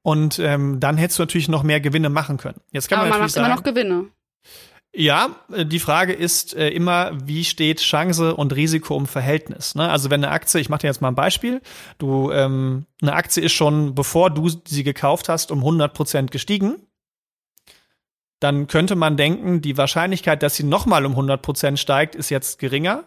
Und 0.01 0.39
ähm, 0.39 0.79
dann 0.79 0.97
hättest 0.97 1.19
du 1.19 1.23
natürlich 1.23 1.49
noch 1.49 1.63
mehr 1.63 1.81
Gewinne 1.81 2.09
machen 2.09 2.37
können. 2.37 2.61
Jetzt 2.71 2.89
kann 2.89 2.99
Aber 2.99 3.09
man, 3.09 3.17
man 3.17 3.25
macht 3.25 3.31
sagen, 3.31 3.45
immer 3.45 3.55
noch 3.55 3.63
Gewinne. 3.63 4.07
Ja, 4.93 5.35
äh, 5.53 5.65
die 5.65 5.79
Frage 5.79 6.13
ist 6.13 6.55
äh, 6.55 6.69
immer, 6.69 7.11
wie 7.27 7.43
steht 7.43 7.79
Chance 7.79 8.35
und 8.35 8.55
Risiko 8.55 8.97
im 8.97 9.05
Verhältnis? 9.05 9.75
Ne? 9.75 9.89
Also 9.89 10.09
wenn 10.09 10.23
eine 10.23 10.33
Aktie, 10.33 10.59
ich 10.59 10.69
mache 10.69 10.81
dir 10.81 10.87
jetzt 10.87 11.01
mal 11.01 11.09
ein 11.09 11.15
Beispiel, 11.15 11.61
du 11.99 12.31
ähm, 12.31 12.85
eine 13.01 13.13
Aktie 13.13 13.43
ist 13.43 13.53
schon, 13.53 13.93
bevor 13.93 14.31
du 14.31 14.49
sie 14.49 14.83
gekauft 14.83 15.29
hast, 15.29 15.51
um 15.51 15.59
100 15.59 15.93
Prozent 15.93 16.31
gestiegen, 16.31 16.77
dann 18.39 18.67
könnte 18.67 18.95
man 18.95 19.17
denken, 19.17 19.61
die 19.61 19.77
Wahrscheinlichkeit, 19.77 20.41
dass 20.41 20.55
sie 20.55 20.63
nochmal 20.63 21.05
um 21.05 21.11
100 21.11 21.41
Prozent 21.41 21.77
steigt, 21.77 22.15
ist 22.15 22.29
jetzt 22.29 22.57
geringer, 22.57 23.03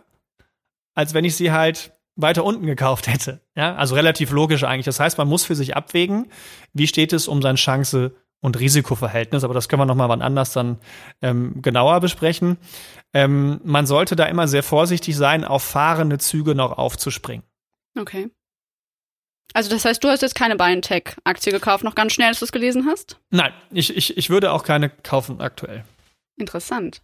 als 0.94 1.14
wenn 1.14 1.24
ich 1.24 1.36
sie 1.36 1.52
halt 1.52 1.92
weiter 2.16 2.44
unten 2.44 2.66
gekauft 2.66 3.06
hätte. 3.06 3.40
Ja, 3.54 3.74
also 3.74 3.94
relativ 3.94 4.30
logisch 4.30 4.64
eigentlich. 4.64 4.86
Das 4.86 5.00
heißt, 5.00 5.18
man 5.18 5.28
muss 5.28 5.44
für 5.44 5.54
sich 5.54 5.76
abwägen, 5.76 6.30
wie 6.72 6.86
steht 6.86 7.12
es 7.12 7.28
um 7.28 7.42
sein 7.42 7.56
Chance 7.56 8.14
und 8.40 8.58
Risikoverhältnis, 8.58 9.44
aber 9.44 9.54
das 9.54 9.68
können 9.68 9.80
wir 9.80 9.86
noch 9.86 9.94
mal 9.94 10.08
wann 10.08 10.20
anders 10.20 10.52
dann 10.52 10.78
ähm, 11.22 11.62
genauer 11.62 12.00
besprechen. 12.00 12.58
Ähm, 13.14 13.60
man 13.64 13.86
sollte 13.86 14.16
da 14.16 14.24
immer 14.24 14.48
sehr 14.48 14.64
vorsichtig 14.64 15.16
sein, 15.16 15.44
auf 15.44 15.62
fahrende 15.62 16.18
Züge 16.18 16.54
noch 16.54 16.76
aufzuspringen. 16.76 17.46
Okay. 17.98 18.30
Also 19.54 19.70
das 19.70 19.84
heißt, 19.84 20.02
du 20.02 20.08
hast 20.08 20.22
jetzt 20.22 20.34
keine 20.34 20.56
BioNTech-Aktie 20.56 21.52
gekauft, 21.52 21.84
noch 21.84 21.94
ganz 21.94 22.14
schnell, 22.14 22.28
als 22.28 22.40
du 22.40 22.46
es 22.46 22.52
gelesen 22.52 22.86
hast? 22.86 23.20
Nein, 23.30 23.52
ich, 23.70 23.94
ich, 23.96 24.16
ich 24.16 24.30
würde 24.30 24.50
auch 24.50 24.64
keine 24.64 24.88
kaufen 24.88 25.40
aktuell. 25.40 25.84
Interessant. 26.36 27.02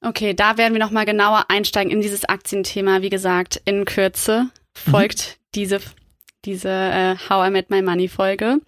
Okay, 0.00 0.32
da 0.32 0.56
werden 0.56 0.74
wir 0.74 0.80
nochmal 0.80 1.06
genauer 1.06 1.46
einsteigen 1.48 1.90
in 1.90 2.00
dieses 2.00 2.24
Aktienthema. 2.24 3.02
Wie 3.02 3.10
gesagt, 3.10 3.60
in 3.64 3.84
Kürze 3.84 4.50
folgt 4.72 5.18
mhm. 5.18 5.42
diese, 5.54 5.80
diese 6.44 6.68
äh, 6.68 7.16
How 7.28 7.48
I 7.48 7.50
Met 7.50 7.70
My 7.70 7.82
Money 7.82 8.08
Folge. 8.08 8.60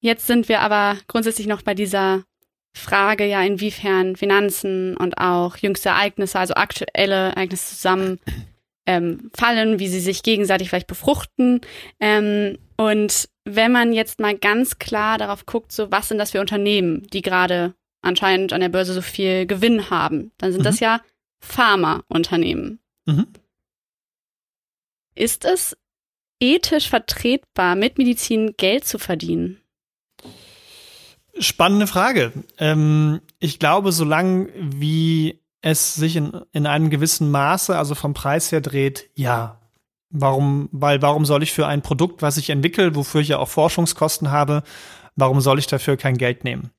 Jetzt 0.00 0.26
sind 0.26 0.48
wir 0.48 0.60
aber 0.60 0.96
grundsätzlich 1.08 1.46
noch 1.46 1.62
bei 1.62 1.74
dieser 1.74 2.24
Frage, 2.74 3.26
ja, 3.26 3.42
inwiefern 3.42 4.16
Finanzen 4.16 4.96
und 4.96 5.18
auch 5.18 5.56
jüngste 5.56 5.90
Ereignisse, 5.90 6.38
also 6.38 6.54
aktuelle 6.54 7.30
Ereignisse 7.30 7.76
zusammen 7.76 8.18
ähm, 8.86 9.30
fallen, 9.34 9.78
wie 9.78 9.88
sie 9.88 10.00
sich 10.00 10.22
gegenseitig 10.22 10.68
vielleicht 10.68 10.86
befruchten. 10.86 11.60
Ähm, 12.00 12.58
und 12.76 13.28
wenn 13.44 13.72
man 13.72 13.92
jetzt 13.92 14.20
mal 14.20 14.36
ganz 14.36 14.78
klar 14.78 15.18
darauf 15.18 15.46
guckt, 15.46 15.72
so 15.72 15.90
was 15.90 16.08
sind 16.08 16.18
das 16.18 16.30
für 16.30 16.40
Unternehmen, 16.40 17.06
die 17.12 17.22
gerade 17.22 17.74
anscheinend 18.02 18.52
an 18.52 18.60
der 18.60 18.68
Börse 18.68 18.92
so 18.92 19.02
viel 19.02 19.46
Gewinn 19.46 19.90
haben, 19.90 20.32
dann 20.38 20.52
sind 20.52 20.60
mhm. 20.60 20.64
das 20.64 20.80
ja 20.80 21.00
Pharmaunternehmen. 21.40 22.80
Mhm. 23.06 23.26
Ist 25.14 25.44
es 25.44 25.76
ethisch 26.40 26.88
vertretbar, 26.88 27.76
mit 27.76 27.98
Medizin 27.98 28.54
Geld 28.56 28.84
zu 28.84 28.98
verdienen? 28.98 29.60
Spannende 31.38 31.86
Frage. 31.86 32.32
Ähm, 32.58 33.20
ich 33.38 33.58
glaube, 33.58 33.92
solange 33.92 34.48
wie 34.56 35.40
es 35.62 35.94
sich 35.94 36.16
in, 36.16 36.32
in 36.52 36.66
einem 36.66 36.90
gewissen 36.90 37.30
Maße, 37.30 37.76
also 37.76 37.94
vom 37.94 38.14
Preis 38.14 38.52
her 38.52 38.60
dreht, 38.60 39.08
ja. 39.14 39.58
Warum, 40.14 40.68
weil 40.72 41.00
warum 41.00 41.24
soll 41.24 41.42
ich 41.42 41.52
für 41.52 41.66
ein 41.66 41.80
Produkt, 41.80 42.20
was 42.20 42.36
ich 42.36 42.50
entwickle, 42.50 42.94
wofür 42.94 43.22
ich 43.22 43.28
ja 43.28 43.38
auch 43.38 43.48
Forschungskosten 43.48 44.30
habe, 44.30 44.62
Warum 45.16 45.40
soll 45.40 45.58
ich 45.58 45.66
dafür 45.66 45.96
kein 45.96 46.16
Geld 46.16 46.44
nehmen? 46.44 46.70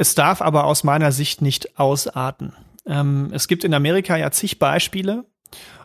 Es 0.00 0.14
darf 0.14 0.40
aber 0.40 0.64
aus 0.64 0.82
meiner 0.82 1.12
Sicht 1.12 1.42
nicht 1.42 1.78
ausarten. 1.78 2.54
Ähm, 2.86 3.28
es 3.34 3.48
gibt 3.48 3.64
in 3.64 3.74
Amerika 3.74 4.16
ja 4.16 4.30
zig 4.30 4.58
Beispiele, 4.58 5.26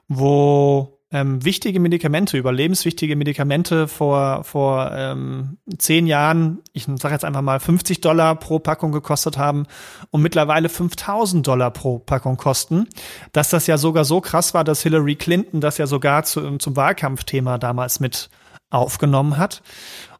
wo 0.07 1.01
ähm, 1.11 1.43
wichtige 1.43 1.81
Medikamente, 1.81 2.37
überlebenswichtige 2.37 3.17
Medikamente 3.17 3.89
vor, 3.89 4.45
vor 4.45 4.89
ähm, 4.95 5.57
zehn 5.77 6.07
Jahren, 6.07 6.59
ich 6.71 6.85
sage 6.85 7.13
jetzt 7.13 7.25
einfach 7.25 7.41
mal 7.41 7.59
50 7.59 7.99
Dollar 7.99 8.35
pro 8.35 8.59
Packung 8.59 8.93
gekostet 8.93 9.37
haben 9.37 9.65
und 10.11 10.21
mittlerweile 10.21 10.69
5000 10.69 11.45
Dollar 11.45 11.71
pro 11.71 11.99
Packung 11.99 12.37
kosten, 12.37 12.87
dass 13.33 13.49
das 13.49 13.67
ja 13.67 13.77
sogar 13.77 14.05
so 14.05 14.21
krass 14.21 14.53
war, 14.53 14.63
dass 14.63 14.81
Hillary 14.81 15.17
Clinton 15.17 15.59
das 15.59 15.77
ja 15.77 15.87
sogar 15.87 16.23
zu, 16.23 16.57
zum 16.57 16.77
Wahlkampfthema 16.77 17.57
damals 17.57 17.99
mit 17.99 18.29
aufgenommen 18.69 19.37
hat. 19.37 19.61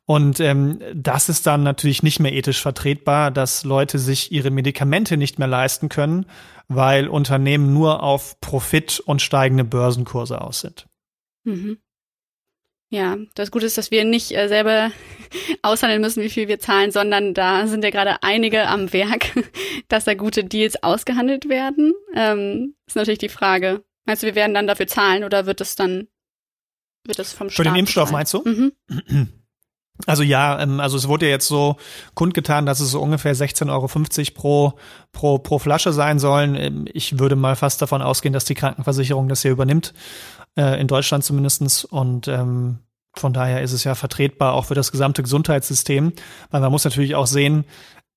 Und 0.06 0.40
ähm, 0.40 0.80
das 0.94 1.30
ist 1.30 1.48
dann 1.48 1.64
natürlich 1.64 2.04
nicht 2.04 2.20
mehr 2.20 2.34
ethisch 2.34 2.62
vertretbar, 2.62 3.32
dass 3.32 3.64
Leute 3.64 3.98
sich 3.98 4.32
ihre 4.32 4.52
Medikamente 4.52 5.18
nicht 5.18 5.40
mehr 5.40 5.48
leisten 5.48 5.90
können, 5.90 6.28
weil 6.68 7.08
Unternehmen 7.08 7.74
nur 7.74 8.04
auf 8.04 8.40
Profit 8.40 9.00
und 9.00 9.22
steigende 9.22 9.64
Börsenkurse 9.64 10.42
aus 10.42 10.60
sind. 10.62 10.88
Mhm. 11.44 11.80
Ja, 12.90 13.18
das 13.34 13.50
Gute 13.50 13.66
ist, 13.66 13.80
dass 13.80 13.90
wir 13.90 14.06
nicht 14.06 14.32
äh, 14.32 14.48
selber 14.48 14.92
aushandeln 15.64 16.02
müssen, 16.02 16.22
wie 16.22 16.30
viel 16.30 16.48
wir 16.48 16.60
zahlen, 16.60 16.92
sondern 16.92 17.34
da 17.34 17.66
sind 17.66 17.84
ja 17.84 17.90
gerade 17.90 18.22
einige 18.22 18.68
am 18.68 18.94
Werk, 18.94 19.32
dass 19.88 20.06
da 20.06 20.14
gute 20.14 20.44
Deals 20.44 20.82
ausgehandelt 20.84 21.50
werden. 21.50 21.94
Ähm, 22.16 22.76
ist 22.86 22.96
natürlich 22.96 23.20
die 23.20 23.30
Frage. 23.30 23.84
Meinst 24.06 24.22
du, 24.22 24.28
wir 24.28 24.36
werden 24.36 24.54
dann 24.54 24.68
dafür 24.68 24.86
zahlen 24.86 25.24
oder 25.24 25.48
wird 25.48 25.62
es 25.62 25.76
dann, 25.76 26.08
wird 27.06 27.18
es 27.18 27.34
vom 27.34 27.50
Staat? 27.50 27.66
Für 27.66 27.72
den 27.72 27.80
Impfstoff 27.80 28.12
bezahlt? 28.12 28.46
meinst 28.46 28.78
du? 28.88 29.12
Mhm. 29.12 29.32
Also 30.08 30.24
ja, 30.24 30.62
ähm, 30.62 30.80
also 30.80 30.98
es 30.98 31.08
wurde 31.08 31.26
ja 31.26 31.32
jetzt 31.32 31.48
so 31.48 31.78
kundgetan, 32.14 32.66
dass 32.66 32.80
es 32.80 32.92
so 32.92 33.02
ungefähr 33.02 33.36
16,50 33.36 33.70
Euro 33.70 33.88
pro, 34.34 34.74
pro, 35.12 35.40
pro 35.40 35.60
Flasche 35.60 35.94
sein 35.94 36.20
sollen. 36.20 36.56
Ähm, 36.56 36.86
ich 36.94 37.18
würde 37.20 37.36
mal 37.36 37.56
fast 37.56 37.82
davon 37.82 38.02
ausgehen, 38.02 38.34
dass 38.34 38.46
die 38.46 38.56
Krankenversicherung 38.56 39.28
das 39.30 39.42
hier 39.42 39.52
übernimmt, 39.52 39.94
äh, 40.58 40.80
in 40.80 40.88
Deutschland 40.88 41.24
zumindestens. 41.24 41.86
Und 41.86 42.28
ähm, 42.28 42.80
von 43.16 43.32
daher 43.32 43.62
ist 43.62 43.72
es 43.72 43.86
ja 43.86 43.96
vertretbar 43.96 44.54
auch 44.54 44.66
für 44.66 44.76
das 44.76 44.92
gesamte 44.92 45.24
Gesundheitssystem, 45.24 46.12
weil 46.52 46.62
man 46.62 46.72
muss 46.72 46.84
natürlich 46.84 47.16
auch 47.16 47.28
sehen, 47.28 47.64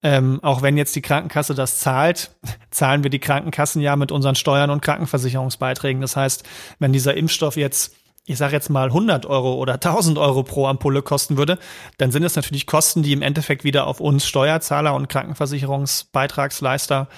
ähm, 0.02 0.40
auch 0.42 0.62
wenn 0.62 0.76
jetzt 0.76 0.94
die 0.94 1.02
Krankenkasse 1.02 1.54
das 1.54 1.78
zahlt, 1.78 2.32
zahlen 2.70 3.02
wir 3.04 3.10
die 3.10 3.18
Krankenkassen 3.20 3.82
ja 3.82 3.94
mit 3.94 4.10
unseren 4.10 4.34
Steuern 4.34 4.70
und 4.70 4.82
Krankenversicherungsbeiträgen. 4.82 6.00
Das 6.00 6.16
heißt, 6.16 6.44
wenn 6.80 6.92
dieser 6.92 7.16
Impfstoff 7.16 7.56
jetzt 7.56 7.94
ich 8.28 8.38
sage 8.38 8.52
jetzt 8.52 8.68
mal 8.68 8.88
100 8.88 9.26
Euro 9.26 9.54
oder 9.54 9.74
1000 9.74 10.18
Euro 10.18 10.42
pro 10.42 10.66
Ampulle 10.66 11.02
kosten 11.02 11.36
würde, 11.36 11.58
dann 11.96 12.10
sind 12.10 12.24
es 12.24 12.36
natürlich 12.36 12.66
Kosten, 12.66 13.02
die 13.02 13.12
im 13.12 13.22
Endeffekt 13.22 13.64
wieder 13.64 13.86
auf 13.86 14.00
uns 14.00 14.26
Steuerzahler 14.26 14.94
und 14.94 15.08
Krankenversicherungsbeitragsleister 15.08 17.08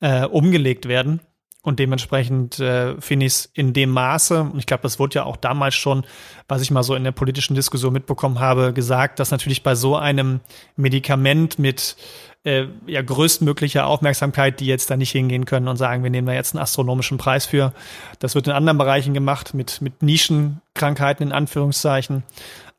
äh, 0.00 0.24
umgelegt 0.24 0.88
werden. 0.88 1.20
Und 1.66 1.80
dementsprechend 1.80 2.60
äh, 2.60 2.94
finde 3.00 3.26
ich 3.26 3.32
es 3.32 3.50
in 3.52 3.72
dem 3.72 3.90
Maße, 3.90 4.40
und 4.40 4.56
ich 4.56 4.66
glaube, 4.66 4.84
das 4.84 5.00
wurde 5.00 5.16
ja 5.16 5.24
auch 5.24 5.36
damals 5.36 5.74
schon, 5.74 6.06
was 6.46 6.62
ich 6.62 6.70
mal 6.70 6.84
so 6.84 6.94
in 6.94 7.02
der 7.02 7.10
politischen 7.10 7.56
Diskussion 7.56 7.92
mitbekommen 7.92 8.38
habe, 8.38 8.72
gesagt, 8.72 9.18
dass 9.18 9.32
natürlich 9.32 9.64
bei 9.64 9.74
so 9.74 9.96
einem 9.96 10.38
Medikament 10.76 11.58
mit 11.58 11.96
äh, 12.44 12.66
ja 12.86 13.02
größtmöglicher 13.02 13.84
Aufmerksamkeit, 13.84 14.60
die 14.60 14.66
jetzt 14.66 14.92
da 14.92 14.96
nicht 14.96 15.10
hingehen 15.10 15.44
können 15.44 15.66
und 15.66 15.76
sagen, 15.76 16.04
wir 16.04 16.10
nehmen 16.10 16.28
da 16.28 16.34
jetzt 16.34 16.54
einen 16.54 16.62
astronomischen 16.62 17.18
Preis 17.18 17.46
für. 17.46 17.72
Das 18.20 18.36
wird 18.36 18.46
in 18.46 18.52
anderen 18.52 18.78
Bereichen 18.78 19.12
gemacht, 19.12 19.52
mit, 19.52 19.82
mit 19.82 20.04
Nischenkrankheiten 20.04 21.26
in 21.26 21.32
Anführungszeichen. 21.32 22.22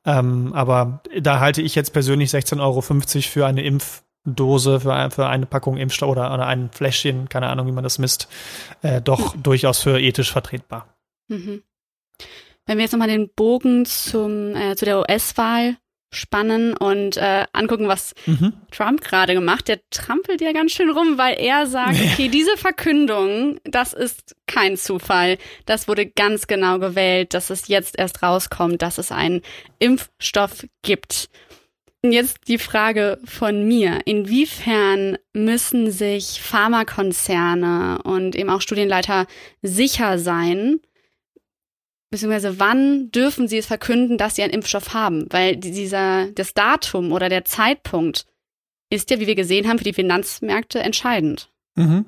Ähm, 0.05 0.53
aber 0.53 1.01
da 1.19 1.41
halte 1.41 1.61
ich 1.61 1.75
jetzt 1.75 1.91
persönlich 1.91 2.29
16,50 2.29 2.61
Euro 2.61 2.81
für 2.81 3.45
eine 3.45 3.63
Impfdose, 4.27 4.81
für, 4.81 4.93
ein, 4.93 5.11
für 5.11 5.27
eine 5.27 5.45
Packung 5.45 5.77
Impfstoff 5.77 6.09
oder, 6.09 6.33
oder 6.33 6.45
ein 6.45 6.69
Fläschchen, 6.71 7.29
keine 7.29 7.47
Ahnung, 7.47 7.67
wie 7.67 7.71
man 7.71 7.83
das 7.83 7.97
misst, 7.97 8.27
äh, 8.81 9.01
doch 9.01 9.35
mhm. 9.35 9.43
durchaus 9.43 9.81
für 9.81 9.99
ethisch 9.99 10.31
vertretbar. 10.31 10.87
Mhm. 11.29 11.63
Wenn 12.65 12.77
wir 12.77 12.83
jetzt 12.83 12.91
nochmal 12.91 13.07
den 13.07 13.29
Bogen 13.33 13.85
zum, 13.85 14.55
äh, 14.55 14.75
zu 14.75 14.85
der 14.85 14.99
US-Wahl 14.99 15.77
spannen 16.09 16.75
und 16.75 17.17
äh, 17.17 17.45
angucken, 17.51 17.87
was 17.87 18.13
mhm. 18.25 18.53
Trump 18.71 19.01
gerade 19.01 19.33
gemacht. 19.33 19.67
Der 19.67 19.79
trampelt 19.89 20.41
ja 20.41 20.53
ganz 20.53 20.71
schön 20.71 20.89
rum, 20.89 21.17
weil 21.17 21.35
er 21.39 21.67
sagt, 21.67 21.99
okay, 22.13 22.29
diese 22.29 22.55
Verkündung, 22.57 23.59
das 23.65 23.93
ist 23.93 24.35
kein 24.47 24.77
Zufall. 24.77 25.37
Das 25.65 25.87
wurde 25.87 26.05
ganz 26.05 26.47
genau 26.47 26.79
gewählt, 26.79 27.33
dass 27.33 27.49
es 27.49 27.67
jetzt 27.67 27.97
erst 27.97 28.23
rauskommt, 28.23 28.81
dass 28.81 28.97
es 28.97 29.11
einen 29.11 29.41
Impfstoff 29.79 30.65
gibt. 30.81 31.29
Jetzt 32.11 32.47
die 32.47 32.57
Frage 32.57 33.19
von 33.25 33.67
mir. 33.67 34.01
Inwiefern 34.05 35.17
müssen 35.33 35.91
sich 35.91 36.41
Pharmakonzerne 36.41 38.01
und 38.03 38.35
eben 38.35 38.49
auch 38.49 38.61
Studienleiter 38.61 39.27
sicher 39.61 40.19
sein, 40.19 40.79
beziehungsweise 42.09 42.59
wann 42.59 43.11
dürfen 43.11 43.47
sie 43.47 43.57
es 43.57 43.65
verkünden, 43.65 44.17
dass 44.17 44.35
sie 44.35 44.43
einen 44.43 44.53
Impfstoff 44.53 44.93
haben? 44.93 45.27
Weil 45.29 45.57
dieser, 45.57 46.27
das 46.31 46.53
Datum 46.53 47.11
oder 47.11 47.29
der 47.29 47.45
Zeitpunkt 47.45 48.25
ist 48.89 49.09
ja, 49.09 49.19
wie 49.19 49.27
wir 49.27 49.35
gesehen 49.35 49.67
haben, 49.67 49.77
für 49.77 49.83
die 49.83 49.93
Finanzmärkte 49.93 50.79
entscheidend. 50.79 51.51
Mhm. 51.77 52.05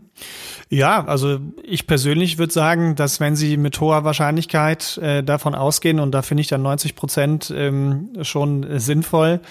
Ja, 0.70 1.06
also 1.06 1.40
ich 1.64 1.86
persönlich 1.86 2.38
würde 2.40 2.52
sagen, 2.52 2.96
dass 2.96 3.20
wenn 3.20 3.36
Sie 3.36 3.56
mit 3.56 3.80
hoher 3.80 4.04
Wahrscheinlichkeit 4.04 4.98
äh, 4.98 5.24
davon 5.24 5.56
ausgehen, 5.56 6.00
und 6.00 6.12
da 6.12 6.24
finde 6.24 6.42
ich 6.42 6.48
dann 6.48 6.64
90 6.64 6.96
Prozent 6.96 7.54
ähm, 7.56 8.10
schon 8.24 8.80
sinnvoll, 8.80 9.42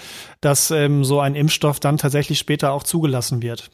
dass 0.40 0.70
ähm, 0.70 1.04
so 1.04 1.20
ein 1.20 1.36
Impfstoff 1.36 1.80
dann 1.80 1.98
tatsächlich 1.98 2.38
später 2.38 2.72
auch 2.72 2.82
zugelassen 2.82 3.42
wird. 3.42 3.70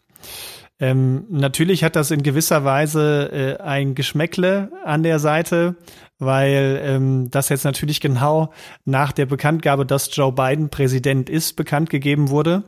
Ähm, 0.80 1.24
natürlich 1.30 1.84
hat 1.84 1.96
das 1.96 2.10
in 2.10 2.22
gewisser 2.22 2.64
Weise 2.64 3.30
äh, 3.32 3.62
ein 3.62 3.94
Geschmäckle 3.94 4.70
an 4.84 5.02
der 5.02 5.18
Seite, 5.18 5.76
weil 6.18 6.80
ähm, 6.82 7.30
das 7.30 7.48
jetzt 7.48 7.64
natürlich 7.64 8.00
genau 8.00 8.52
nach 8.84 9.12
der 9.12 9.26
Bekanntgabe, 9.26 9.86
dass 9.86 10.14
Joe 10.14 10.32
Biden 10.32 10.68
Präsident 10.68 11.30
ist, 11.30 11.54
bekannt 11.54 11.90
gegeben 11.90 12.28
wurde. 12.28 12.64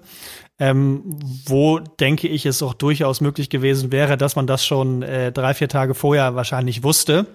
Ähm, 0.58 1.02
wo 1.44 1.78
denke 1.78 2.28
ich 2.28 2.46
es 2.46 2.62
auch 2.62 2.72
durchaus 2.72 3.20
möglich 3.20 3.50
gewesen 3.50 3.92
wäre, 3.92 4.16
dass 4.16 4.36
man 4.36 4.46
das 4.46 4.64
schon 4.64 5.02
äh, 5.02 5.30
drei, 5.30 5.52
vier 5.52 5.68
Tage 5.68 5.94
vorher 5.94 6.34
wahrscheinlich 6.34 6.82
wusste. 6.82 7.26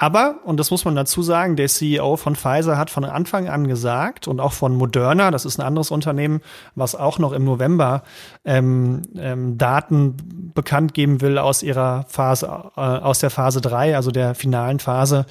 Aber, 0.00 0.36
und 0.44 0.60
das 0.60 0.70
muss 0.70 0.84
man 0.84 0.94
dazu 0.94 1.22
sagen, 1.22 1.56
der 1.56 1.66
CEO 1.66 2.16
von 2.16 2.36
Pfizer 2.36 2.78
hat 2.78 2.88
von 2.88 3.04
Anfang 3.04 3.48
an 3.48 3.66
gesagt 3.66 4.28
und 4.28 4.38
auch 4.38 4.52
von 4.52 4.76
Moderna, 4.76 5.32
das 5.32 5.44
ist 5.44 5.58
ein 5.58 5.66
anderes 5.66 5.90
Unternehmen, 5.90 6.40
was 6.76 6.94
auch 6.94 7.18
noch 7.18 7.32
im 7.32 7.44
November 7.44 8.04
ähm, 8.44 9.02
ähm, 9.18 9.58
Daten 9.58 10.52
bekannt 10.54 10.94
geben 10.94 11.20
will 11.20 11.36
aus 11.36 11.64
ihrer 11.64 12.04
Phase, 12.08 12.46
äh, 12.76 12.80
aus 12.80 13.18
der 13.18 13.30
Phase 13.30 13.60
drei, 13.60 13.96
also 13.96 14.12
der 14.12 14.36
finalen 14.36 14.78
Phase 14.78 15.26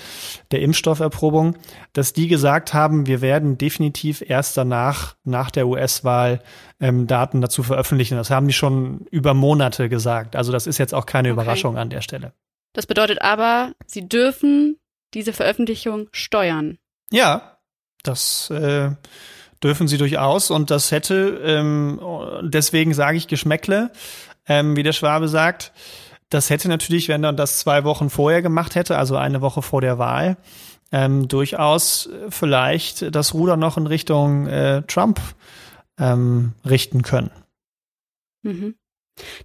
der 0.52 0.60
Impfstofferprobung, 0.60 1.56
dass 1.94 2.12
die 2.12 2.28
gesagt 2.28 2.74
haben, 2.74 3.08
wir 3.08 3.22
werden 3.22 3.58
definitiv 3.58 4.22
erst 4.28 4.58
danach, 4.58 5.16
nach 5.24 5.50
der 5.50 5.66
US-Wahl, 5.70 6.42
ähm, 6.82 7.08
Daten 7.08 7.40
dazu 7.40 7.64
veröffentlichen. 7.64 8.18
Das 8.18 8.30
haben 8.30 8.48
die 8.48 8.54
schon 8.54 9.06
über 9.12 9.34
Monate 9.34 9.88
gesagt. 9.88 10.36
Also 10.36 10.52
das 10.52 10.68
ist 10.68 10.78
jetzt 10.78 10.94
auch 10.94 11.06
keine 11.06 11.30
okay. 11.30 11.42
Überraschung 11.42 11.78
an 11.78 11.90
der 11.90 12.02
Stelle. 12.02 12.34
Das 12.78 12.86
bedeutet 12.86 13.24
aber, 13.24 13.74
sie 13.88 14.08
dürfen 14.08 14.78
diese 15.16 15.34
Veröffentlichung 15.34 16.10
steuern. 16.12 16.78
Ja, 17.10 17.58
das 18.04 18.52
äh, 18.52 18.92
dürfen 19.64 19.88
sie 19.88 19.98
durchaus 19.98 20.52
und 20.52 20.70
das 20.70 20.92
hätte, 20.92 21.42
ähm, 21.44 22.00
deswegen 22.44 22.94
sage 22.94 23.18
ich 23.18 23.28
Geschmäckle, 23.28 23.92
ähm, 24.48 24.76
wie 24.76 24.84
der 24.84 24.94
Schwabe 24.94 25.28
sagt, 25.28 25.72
das 26.30 26.52
hätte 26.52 26.68
natürlich, 26.68 27.08
wenn 27.08 27.24
er 27.24 27.34
das 27.34 27.58
zwei 27.58 27.84
Wochen 27.84 28.12
vorher 28.12 28.44
gemacht 28.44 28.76
hätte, 28.76 28.96
also 28.96 29.16
eine 29.16 29.42
Woche 29.42 29.64
vor 29.64 29.82
der 29.82 29.98
Wahl, 29.98 30.38
ähm, 30.92 31.28
durchaus 31.28 32.08
vielleicht 32.30 33.16
das 33.16 33.34
Ruder 33.34 33.58
noch 33.58 33.78
in 33.78 33.88
Richtung 33.88 34.46
äh, 34.46 34.84
Trump 34.84 35.20
ähm, 35.98 36.54
richten 36.64 37.02
können. 37.02 37.32
Mhm. 38.44 38.76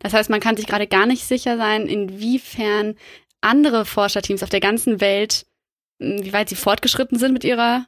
Das 0.01 0.13
heißt, 0.13 0.31
man 0.31 0.41
kann 0.41 0.57
sich 0.57 0.67
gerade 0.67 0.87
gar 0.87 1.07
nicht 1.07 1.25
sicher 1.25 1.57
sein, 1.57 1.87
inwiefern 1.87 2.95
andere 3.43 3.85
Forscherteams 3.85 4.43
auf 4.43 4.49
der 4.49 4.61
ganzen 4.61 5.01
Welt, 5.01 5.47
wie 5.99 6.33
weit 6.33 6.49
sie 6.49 6.57
fortgeschritten 6.57 7.19
sind 7.19 7.33
mit 7.33 7.45
ihrer 7.45 7.87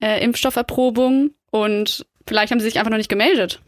äh, 0.00 0.22
Impfstofferprobung 0.22 1.30
und 1.50 2.06
vielleicht 2.26 2.52
haben 2.52 2.60
sie 2.60 2.66
sich 2.66 2.78
einfach 2.78 2.90
noch 2.90 2.98
nicht 2.98 3.08
gemeldet. 3.08 3.60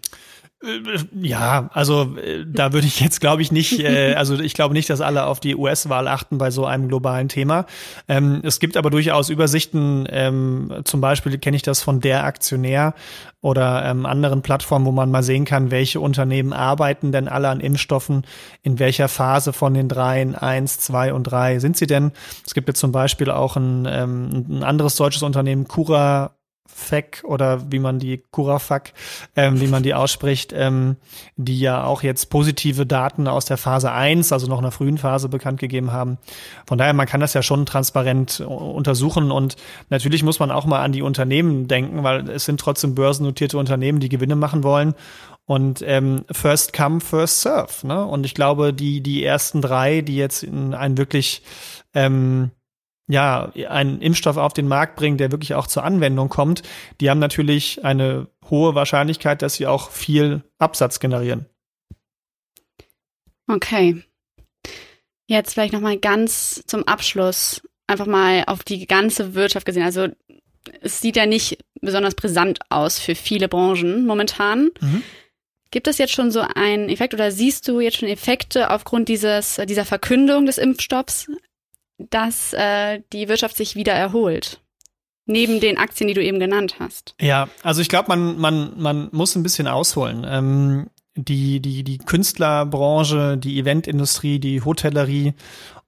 Äh, 0.63 0.81
ja, 1.21 1.71
also 1.73 2.17
äh, 2.17 2.45
da 2.47 2.73
würde 2.73 2.87
ich 2.87 3.01
jetzt, 3.01 3.21
glaube 3.21 3.43
ich, 3.43 3.53
nicht, 3.53 3.79
äh, 3.81 4.15
also 4.17 4.39
ich 4.39 4.55
glaube 4.55 4.75
nicht, 4.75 4.91
dass 4.91 5.01
alle 5.01 5.27
auf 5.27 5.41
die 5.41 5.57
US-Wahl 5.57 6.09
achten 6.09 6.39
bei 6.39 6.51
so 6.51 6.67
einem 6.67 6.89
globalen 6.89 7.29
Thema. 7.29 7.67
Ähm, 8.09 8.41
es 8.43 8.59
gibt 8.59 8.77
aber 8.77 8.91
durchaus 8.91 9.29
Übersichten, 9.29 10.07
ähm, 10.11 10.81
zum 10.85 11.01
Beispiel 11.01 11.39
kenne 11.39 11.57
ich 11.57 11.63
das 11.63 11.83
von 11.83 12.01
der 12.01 12.25
Aktionär 12.25 12.95
oder 13.41 13.85
ähm, 13.85 14.05
anderen 14.05 14.43
Plattformen, 14.43 14.85
wo 14.85 14.91
man 14.91 15.13
mal 15.13 15.23
sehen 15.23 15.45
kann, 15.45 15.71
welche 15.71 16.01
Unternehmen 16.01 16.53
arbeiten 16.53 17.13
denn 17.13 17.29
alle 17.29 17.49
an 17.49 17.61
Impfstoffen, 17.61 18.27
in 18.63 18.81
welcher 18.81 19.07
Phase 19.09 19.53
von 19.53 19.75
den 19.75 19.89
dreien, 19.89 20.35
eins, 20.35 20.79
zwei 20.81 21.13
und 21.13 21.25
drei 21.25 21.61
sind 21.61 21.77
sie 21.77 21.87
denn. 21.87 22.11
Es 22.45 22.55
gibt 22.55 22.67
jetzt 22.67 22.81
zum 22.81 22.91
Beispiel 22.91 23.31
auch 23.31 23.57
ein, 23.57 23.87
ähm, 23.89 24.47
ein 24.49 24.63
anderes 24.65 24.97
deutsches 24.97 25.23
Unternehmen, 25.23 25.69
Cura 25.69 26.33
FEC 26.69 27.25
oder 27.25 27.73
wie 27.73 27.79
man 27.79 27.99
die 27.99 28.23
Curafak, 28.31 28.93
ähm, 29.35 29.61
wie 29.61 29.67
man 29.67 29.83
die 29.83 29.95
ausspricht, 29.95 30.53
ähm, 30.55 30.97
die 31.37 31.59
ja 31.59 31.85
auch 31.85 32.03
jetzt 32.03 32.31
positive 32.31 32.87
Daten 32.87 33.27
aus 33.27 33.47
der 33.47 33.57
Phase 33.57 33.91
1, 33.91 34.33
also 34.33 34.47
noch 34.47 34.59
einer 34.59 34.71
frühen 34.71 34.99
Phase 34.99 35.29
bekannt 35.29 35.59
gegeben 35.59 35.93
haben. 35.93 36.19
Von 36.67 36.79
daher, 36.79 36.93
man 36.93 37.07
kann 37.07 37.21
das 37.21 37.35
ja 37.35 37.43
schon 37.43 37.67
transparent 37.67 38.41
untersuchen 38.41 39.31
und 39.31 39.57
natürlich 39.91 40.23
muss 40.23 40.39
man 40.39 40.51
auch 40.51 40.67
mal 40.67 40.83
an 40.83 40.93
die 40.93 41.03
Unternehmen 41.03 41.69
denken, 41.69 42.05
weil 42.05 42.29
es 42.29 42.45
sind 42.45 42.61
trotzdem 42.61 42.95
börsennotierte 42.95 43.59
Unternehmen, 43.59 44.01
die 44.01 44.09
Gewinne 44.09 44.37
machen 44.37 44.63
wollen 44.63 44.95
und 45.49 45.83
ähm, 45.87 46.27
first 46.31 46.75
come, 46.75 47.01
first 47.01 47.41
serve. 47.41 47.87
Ne? 47.87 48.05
Und 48.05 48.27
ich 48.27 48.35
glaube, 48.35 48.75
die, 48.75 49.01
die 49.01 49.25
ersten 49.25 49.63
drei, 49.63 50.03
die 50.03 50.17
jetzt 50.17 50.43
in 50.43 50.75
einen 50.75 50.99
wirklich 50.99 51.43
ähm, 51.95 52.51
ja, 53.09 53.51
einen 53.69 54.01
Impfstoff 54.01 54.37
auf 54.37 54.53
den 54.53 54.69
Markt 54.69 54.97
bringen, 54.97 55.17
der 55.17 55.33
wirklich 55.33 55.55
auch 55.55 55.67
zur 55.67 55.85
Anwendung 55.85 56.29
kommt, 56.29 56.63
die 57.01 57.11
haben 57.11 57.19
natürlich 57.19 57.85
eine 57.85 58.29
hohe 58.49 58.75
Wahrscheinlichkeit, 58.75 59.43
dass 59.43 59.55
sie 59.55 59.67
auch 59.67 59.91
viel 59.91 60.43
Absatz 60.59 61.01
generieren. 61.01 61.47
Okay. 63.51 64.05
Jetzt 65.27 65.55
vielleicht 65.55 65.73
noch 65.73 65.81
mal 65.81 65.99
ganz 65.99 66.63
zum 66.67 66.85
Abschluss 66.85 67.63
einfach 67.87 68.07
mal 68.07 68.45
auf 68.47 68.63
die 68.63 68.87
ganze 68.87 69.35
Wirtschaft 69.35 69.67
gesehen. 69.67 69.83
Also 69.83 70.09
es 70.83 71.01
sieht 71.01 71.17
ja 71.17 71.27
nicht 71.27 71.59
besonders 71.81 72.15
brisant 72.15 72.61
aus 72.69 72.99
für 72.99 73.15
viele 73.15 73.49
Branchen 73.49 74.07
momentan. 74.07 74.71
Mhm. 74.81 75.03
Gibt 75.71 75.87
es 75.87 75.99
jetzt 75.99 76.13
schon 76.13 76.31
so 76.31 76.41
einen 76.41 76.89
Effekt 76.89 77.15
oder 77.15 77.31
siehst 77.31 77.69
du 77.69 77.81
jetzt 77.81 77.99
schon 77.99 78.09
Effekte 78.09 78.71
aufgrund 78.71 79.09
dieses, 79.09 79.61
dieser 79.69 79.85
Verkündung 79.85 80.47
des 80.47 80.59
Impfstoffs 80.59 81.29
dass 81.99 82.53
äh, 82.53 83.01
die 83.13 83.29
Wirtschaft 83.29 83.57
sich 83.57 83.77
wieder 83.77 83.93
erholt. 83.93 84.61
Neben 85.27 85.61
den 85.61 85.77
Aktien, 85.77 86.09
die 86.09 86.15
du 86.15 86.23
eben 86.23 86.41
genannt 86.41 86.77
hast. 86.79 87.15
Ja, 87.21 87.49
also 87.63 87.83
ich 87.83 87.91
glaube, 87.91 88.09
man, 88.09 88.39
man, 88.39 88.81
man 88.81 89.09
muss 89.13 89.37
ein 89.37 89.43
bisschen 89.43 89.67
ausholen. 89.67 90.27
Ähm, 90.27 90.87
die, 91.15 91.61
die, 91.61 91.83
die 91.83 91.99
Künstlerbranche, 91.99 93.37
die 93.37 93.59
Eventindustrie, 93.59 94.39
die 94.39 94.65
Hotellerie 94.65 95.35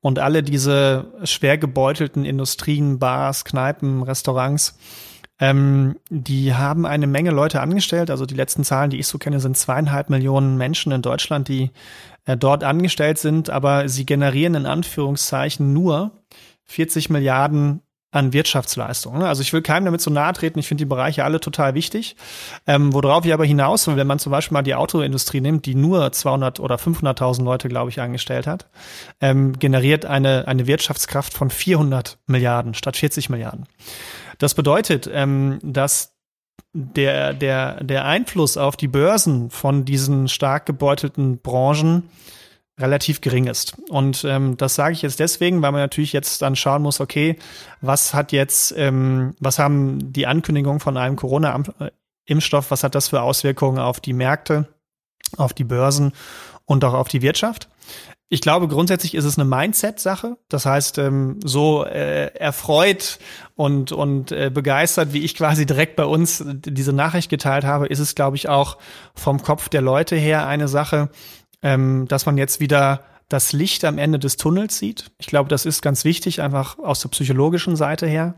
und 0.01 0.19
alle 0.19 0.43
diese 0.43 1.13
schwer 1.25 1.57
gebeutelten 1.57 2.25
Industrien, 2.25 2.99
Bars, 2.99 3.45
Kneipen, 3.45 4.03
Restaurants, 4.03 4.77
ähm, 5.39 5.97
die 6.11 6.55
haben 6.55 6.85
eine 6.85 7.07
Menge 7.07 7.31
Leute 7.31 7.61
angestellt. 7.61 8.11
Also 8.11 8.27
die 8.27 8.35
letzten 8.35 8.63
Zahlen, 8.63 8.91
die 8.91 8.99
ich 8.99 9.07
so 9.07 9.17
kenne, 9.17 9.41
sind 9.41 9.57
zweieinhalb 9.57 10.11
Millionen 10.11 10.59
Menschen 10.59 10.93
in 10.93 11.01
Deutschland, 11.01 11.49
die 11.49 11.71
äh, 12.25 12.37
dort 12.37 12.65
angestellt 12.65 13.19
sind, 13.19 13.51
aber 13.51 13.89
sie 13.89 14.07
generieren 14.07 14.55
in 14.55 14.67
Anführungszeichen 14.67 15.73
nur 15.73 16.13
40 16.67 17.11
Milliarden 17.11 17.83
an 18.13 18.33
Wirtschaftsleistungen. 18.33 19.23
Also 19.23 19.43
ich 19.43 19.53
will 19.53 19.63
keinem 19.63 19.85
damit 19.85 20.01
so 20.01 20.11
nahe 20.11 20.33
treten. 20.33 20.59
Ich 20.59 20.67
finde 20.67 20.83
die 20.83 20.89
Bereiche 20.89 21.25
alle 21.25 21.39
total 21.39 21.75
wichtig. 21.75 22.17
Ähm, 22.67 22.93
worauf 22.93 23.25
ich 23.25 23.33
aber 23.33 23.45
hinaus 23.45 23.87
will, 23.87 23.97
wenn 23.97 24.07
man 24.07 24.19
zum 24.19 24.33
Beispiel 24.33 24.55
mal 24.55 24.63
die 24.63 24.75
Autoindustrie 24.75 25.41
nimmt, 25.41 25.65
die 25.67 25.77
nur 25.77 26.11
200 26.11 26.59
oder 26.59 26.75
500.000 26.75 27.45
Leute, 27.45 27.69
glaube 27.69 27.91
ich, 27.91 28.01
angestellt 28.01 28.49
hat, 28.49 28.67
ähm, 29.21 29.59
generiert 29.59 30.07
eine, 30.07 30.49
eine 30.49 30.67
Wirtschaftskraft 30.67 31.35
von 31.35 31.51
400 31.51 32.19
Milliarden 32.27 32.75
statt 32.75 32.97
40 32.97 33.31
Milliarden. 33.31 33.67
Das 34.39 34.55
bedeutet, 34.55 35.09
ähm, 35.13 35.61
dass 35.63 36.10
der, 36.73 37.35
der, 37.35 37.83
der 37.83 38.05
Einfluss 38.05 38.57
auf 38.57 38.77
die 38.77 38.89
Börsen 38.89 39.51
von 39.51 39.85
diesen 39.85 40.29
stark 40.29 40.67
gebeutelten 40.67 41.39
Branchen 41.39 42.09
relativ 42.79 43.21
gering 43.21 43.47
ist. 43.47 43.77
Und 43.89 44.25
ähm, 44.25 44.57
das 44.57 44.75
sage 44.75 44.95
ich 44.95 45.03
jetzt 45.03 45.21
deswegen, 45.21 45.63
weil 45.63 45.73
man 45.73 45.81
natürlich 45.83 46.13
jetzt 46.13 46.43
dann 46.43 46.57
schauen 46.57 46.83
muss, 46.83 47.01
okay, 47.01 47.39
was 47.81 48.15
hat 48.15 48.33
jetzt, 48.33 48.75
ähm, 48.77 49.35
was 49.39 49.59
haben 49.59 50.13
die 50.13 50.27
Ankündigungen 50.27 50.81
von 50.81 50.97
einem 50.97 51.17
Corona-Impfstoff, 51.17 52.71
was 52.71 52.83
hat 52.83 52.95
das 52.95 53.09
für 53.09 53.23
Auswirkungen 53.23 53.79
auf 53.79 54.01
die 54.01 54.13
Märkte, 54.13 54.67
auf 55.37 55.53
die 55.53 55.65
Börsen 55.65 56.13
und 56.65 56.85
auch 56.85 56.95
auf 56.95 57.09
die 57.09 57.23
Wirtschaft? 57.23 57.69
Ich 58.33 58.41
glaube, 58.41 58.69
grundsätzlich 58.69 59.17
ist 59.17 59.25
es 59.25 59.39
eine 59.39 59.45
Mindset-Sache. 59.45 60.37
Das 60.49 60.65
heißt, 60.65 60.99
ähm, 60.99 61.41
so 61.45 61.85
äh, 61.85 62.27
erfreut 62.37 63.19
und, 63.57 63.91
und 63.91 64.31
äh, 64.31 64.53
begeistert, 64.55 65.13
wie 65.13 65.25
ich 65.25 65.35
quasi 65.35 65.67
direkt 65.67 65.97
bei 65.97 66.05
uns 66.05 66.43
diese 66.47 66.93
Nachricht 66.93 67.29
geteilt 67.29 67.65
habe, 67.65 67.89
ist 67.89 67.99
es, 67.99 68.15
glaube 68.15 68.37
ich, 68.37 68.49
auch 68.49 68.79
vom 69.17 69.43
Kopf 69.43 69.69
der 69.69 69.83
Leute 69.83 70.15
her 70.15 70.47
eine 70.47 70.69
Sache, 70.69 71.11
ähm, 71.63 72.07
dass 72.07 72.25
man 72.25 72.39
jetzt 72.39 72.61
wieder 72.61 73.03
das 73.29 73.53
Licht 73.53 73.85
am 73.85 73.99
Ende 73.99 74.21
des 74.21 74.37
Tunnels 74.37 74.79
sieht. 74.79 75.11
Ich 75.19 75.27
glaube, 75.27 75.49
das 75.49 75.67
ist 75.67 75.83
ganz 75.83 76.05
wichtig, 76.05 76.41
einfach 76.41 76.79
aus 76.79 77.01
der 77.01 77.09
psychologischen 77.09 77.75
Seite 77.75 78.07
her. 78.07 78.37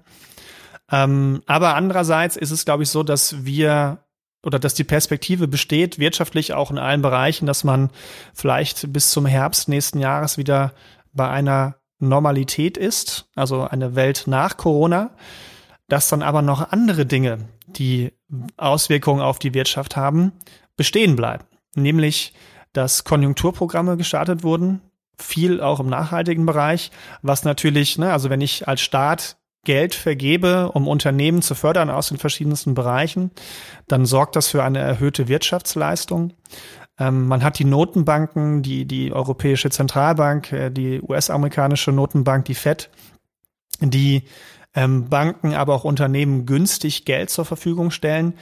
Ähm, 0.90 1.42
aber 1.44 1.74
andererseits 1.74 2.36
ist 2.36 2.50
es, 2.50 2.64
glaube 2.64 2.84
ich, 2.84 2.88
so, 2.88 3.02
dass 3.02 3.44
wir 3.44 3.98
oder 4.42 4.58
dass 4.58 4.74
die 4.74 4.84
Perspektive 4.84 5.48
besteht, 5.48 5.98
wirtschaftlich 5.98 6.52
auch 6.52 6.70
in 6.70 6.78
allen 6.78 7.02
Bereichen, 7.02 7.46
dass 7.46 7.64
man 7.64 7.90
vielleicht 8.34 8.92
bis 8.92 9.10
zum 9.10 9.26
Herbst 9.26 9.68
nächsten 9.68 9.98
Jahres 9.98 10.36
wieder 10.36 10.72
bei 11.12 11.28
einer 11.28 11.76
Normalität 11.98 12.76
ist, 12.76 13.28
also 13.36 13.62
eine 13.62 13.94
Welt 13.94 14.24
nach 14.26 14.56
Corona, 14.56 15.10
dass 15.88 16.08
dann 16.08 16.22
aber 16.22 16.42
noch 16.42 16.72
andere 16.72 17.06
Dinge, 17.06 17.48
die 17.66 18.12
Auswirkungen 18.56 19.22
auf 19.22 19.38
die 19.38 19.54
Wirtschaft 19.54 19.94
haben, 19.94 20.32
bestehen 20.76 21.16
bleiben. 21.16 21.44
Nämlich, 21.74 22.32
dass 22.72 23.04
Konjunkturprogramme 23.04 23.96
gestartet 23.96 24.42
wurden, 24.42 24.80
viel 25.16 25.60
auch 25.60 25.80
im 25.80 25.88
nachhaltigen 25.88 26.46
Bereich, 26.46 26.90
was 27.22 27.44
natürlich, 27.44 27.98
ne, 27.98 28.12
also 28.12 28.30
wenn 28.30 28.40
ich 28.40 28.66
als 28.66 28.80
Staat 28.80 29.36
Geld 29.64 29.94
vergebe, 29.94 30.72
um 30.72 30.88
Unternehmen 30.88 31.40
zu 31.42 31.54
fördern 31.54 31.90
aus 31.90 32.08
den 32.08 32.18
verschiedensten 32.18 32.74
Bereichen, 32.74 33.30
dann 33.86 34.06
sorgt 34.06 34.36
das 34.36 34.48
für 34.48 34.64
eine 34.64 34.80
erhöhte 34.80 35.28
Wirtschaftsleistung. 35.28 36.32
Ähm, 36.98 37.28
man 37.28 37.42
hat 37.42 37.58
die 37.58 37.64
Notenbanken, 37.64 38.62
die, 38.62 38.84
die 38.86 39.12
Europäische 39.12 39.70
Zentralbank, 39.70 40.52
äh, 40.52 40.70
die 40.70 41.00
US-amerikanische 41.00 41.92
Notenbank, 41.92 42.44
die 42.46 42.54
Fed, 42.54 42.90
die 43.80 44.24
ähm, 44.74 45.08
Banken, 45.08 45.54
aber 45.54 45.74
auch 45.74 45.84
Unternehmen 45.84 46.44
günstig 46.44 47.04
Geld 47.04 47.30
zur 47.30 47.44
Verfügung 47.44 47.90
stellen. 47.90 48.34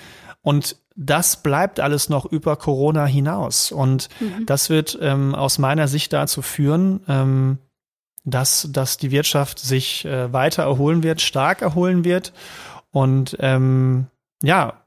Und 0.42 0.76
das 0.96 1.42
bleibt 1.42 1.80
alles 1.80 2.08
noch 2.08 2.24
über 2.24 2.56
Corona 2.56 3.06
hinaus. 3.06 3.72
Und 3.72 4.08
mhm. 4.20 4.46
das 4.46 4.70
wird 4.70 4.98
ähm, 5.00 5.34
aus 5.34 5.58
meiner 5.58 5.86
Sicht 5.88 6.12
dazu 6.12 6.42
führen, 6.42 7.00
ähm, 7.08 7.58
dass, 8.24 8.68
dass 8.70 8.96
die 8.96 9.10
Wirtschaft 9.10 9.58
sich 9.58 10.04
äh, 10.04 10.32
weiter 10.32 10.64
erholen 10.64 11.02
wird, 11.02 11.20
stark 11.20 11.62
erholen 11.62 12.04
wird. 12.04 12.32
Und 12.90 13.36
ähm, 13.40 14.06
ja, 14.42 14.82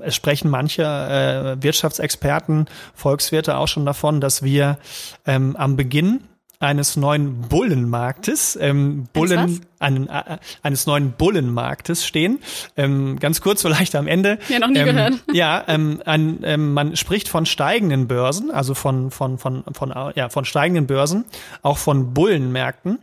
es 0.00 0.14
sprechen 0.14 0.50
manche 0.50 0.82
äh, 0.82 1.62
Wirtschaftsexperten, 1.62 2.66
Volkswirte 2.94 3.56
auch 3.56 3.68
schon 3.68 3.86
davon, 3.86 4.20
dass 4.20 4.42
wir 4.42 4.78
ähm, 5.26 5.56
am 5.56 5.76
Beginn 5.76 6.24
eines 6.62 6.96
neuen 6.96 7.42
Bullenmarktes, 7.48 8.56
ähm, 8.60 9.08
Bullen, 9.12 9.60
einen, 9.80 10.08
äh, 10.08 10.38
eines 10.62 10.86
neuen 10.86 11.12
Bullenmarktes 11.12 12.06
stehen. 12.06 12.38
Ähm, 12.76 13.18
ganz 13.18 13.40
kurz, 13.40 13.62
vielleicht 13.62 13.96
am 13.96 14.06
Ende. 14.06 14.38
Ja, 14.48 14.60
noch 14.60 14.68
nie 14.68 14.78
ähm, 14.78 14.86
gehört. 14.86 15.14
Ja, 15.32 15.64
ähm, 15.66 16.00
ein, 16.04 16.38
ähm, 16.44 16.72
man 16.72 16.96
spricht 16.96 17.28
von 17.28 17.46
steigenden 17.46 18.06
Börsen, 18.06 18.50
also 18.50 18.74
von, 18.74 19.10
von, 19.10 19.38
von, 19.38 19.64
von, 19.72 19.92
ja, 20.14 20.28
von 20.28 20.44
steigenden 20.44 20.86
Börsen, 20.86 21.24
auch 21.62 21.78
von 21.78 22.14
Bullenmärkten, 22.14 22.98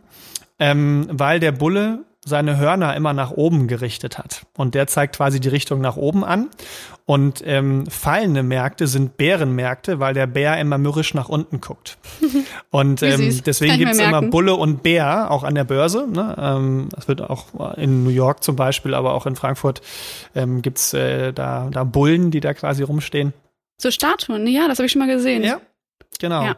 ähm, 0.58 1.06
weil 1.10 1.38
der 1.38 1.52
Bulle 1.52 2.04
seine 2.24 2.58
Hörner 2.58 2.94
immer 2.96 3.12
nach 3.12 3.30
oben 3.30 3.66
gerichtet 3.66 4.18
hat. 4.18 4.46
Und 4.56 4.74
der 4.74 4.86
zeigt 4.86 5.16
quasi 5.16 5.40
die 5.40 5.48
Richtung 5.48 5.80
nach 5.80 5.96
oben 5.96 6.24
an. 6.24 6.50
Und 7.06 7.42
ähm, 7.44 7.86
fallende 7.86 8.42
Märkte 8.42 8.86
sind 8.86 9.16
Bärenmärkte, 9.16 9.98
weil 9.98 10.14
der 10.14 10.26
Bär 10.26 10.58
immer 10.60 10.78
mürrisch 10.78 11.14
nach 11.14 11.28
unten 11.28 11.60
guckt. 11.60 11.98
Und 12.70 13.02
ähm, 13.02 13.40
deswegen 13.44 13.78
gibt's 13.78 13.98
immer 13.98 14.22
Bulle 14.22 14.54
und 14.54 14.84
Bär 14.84 15.30
auch 15.30 15.42
an 15.42 15.56
der 15.56 15.64
Börse. 15.64 16.06
Ne? 16.08 16.36
Ähm, 16.38 16.88
das 16.92 17.08
wird 17.08 17.22
auch 17.22 17.76
in 17.76 18.04
New 18.04 18.10
York 18.10 18.44
zum 18.44 18.54
Beispiel, 18.54 18.94
aber 18.94 19.14
auch 19.14 19.26
in 19.26 19.34
Frankfurt 19.34 19.80
ähm, 20.36 20.62
gibt's 20.62 20.94
äh, 20.94 21.32
da, 21.32 21.68
da 21.72 21.82
Bullen, 21.82 22.30
die 22.30 22.38
da 22.38 22.54
quasi 22.54 22.84
rumstehen. 22.84 23.32
So 23.78 23.90
Statuen, 23.90 24.46
ja, 24.46 24.68
das 24.68 24.78
habe 24.78 24.86
ich 24.86 24.92
schon 24.92 25.00
mal 25.00 25.12
gesehen. 25.12 25.42
Ja, 25.42 25.60
Genau. 26.18 26.44
Ja. 26.44 26.56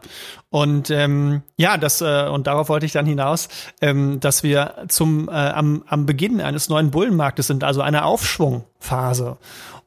Und 0.49 0.89
ähm, 0.89 1.41
ja, 1.57 1.77
das 1.77 2.01
äh, 2.01 2.27
und 2.27 2.47
darauf 2.47 2.69
wollte 2.69 2.85
ich 2.85 2.91
dann 2.91 3.05
hinaus, 3.05 3.47
ähm, 3.81 4.19
dass 4.19 4.43
wir 4.43 4.85
zum 4.89 5.29
äh, 5.29 5.31
am, 5.31 5.83
am 5.87 6.05
Beginn 6.05 6.41
eines 6.41 6.69
neuen 6.69 6.91
Bullenmarktes 6.91 7.47
sind, 7.47 7.63
also 7.63 7.81
einer 7.81 8.05
Aufschwungphase. 8.05 9.37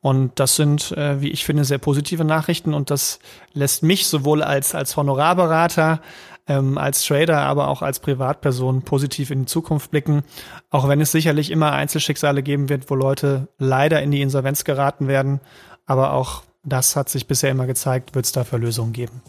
Und 0.01 0.39
das 0.39 0.57
sind, 0.57 0.93
äh, 0.93 1.21
wie 1.21 1.31
ich 1.31 1.45
finde, 1.45 1.65
sehr 1.65 1.79
positive 1.79 2.25
Nachrichten 2.25 2.75
und 2.75 2.91
das 2.91 3.19
lässt 3.53 3.83
mich 3.83 4.07
sowohl 4.07 4.43
als 4.43 4.75
als 4.75 4.97
Honorarberater 4.97 6.01
ähm, 6.49 6.79
als 6.79 7.05
Trader, 7.05 7.41
aber 7.41 7.69
auch 7.69 7.83
als 7.83 8.01
Privatperson 8.01 8.83
positiv 8.83 9.31
in 9.31 9.41
die 9.41 9.47
Zukunft 9.47 9.91
blicken, 9.91 10.23
auch 10.71 10.89
wenn 10.89 11.01
es 11.01 11.13
sicherlich 11.13 11.51
immer 11.51 11.73
Einzelschicksale 11.73 12.43
geben 12.43 12.69
wird, 12.69 12.89
wo 12.91 12.95
Leute 12.95 13.49
leider 13.59 14.03
in 14.03 14.11
die 14.11 14.23
Insolvenz 14.23 14.65
geraten 14.65 15.09
werden, 15.09 15.41
aber 15.87 16.13
auch 16.13 16.43
das 16.63 16.97
hat 16.97 17.09
sich 17.09 17.27
bisher 17.27 17.51
immer 17.51 17.67
gezeigt, 17.67 18.15
wird 18.15 18.27
es 18.27 18.33
dafür 18.33 18.59
Lösungen 18.59 18.93
geben. 18.93 19.23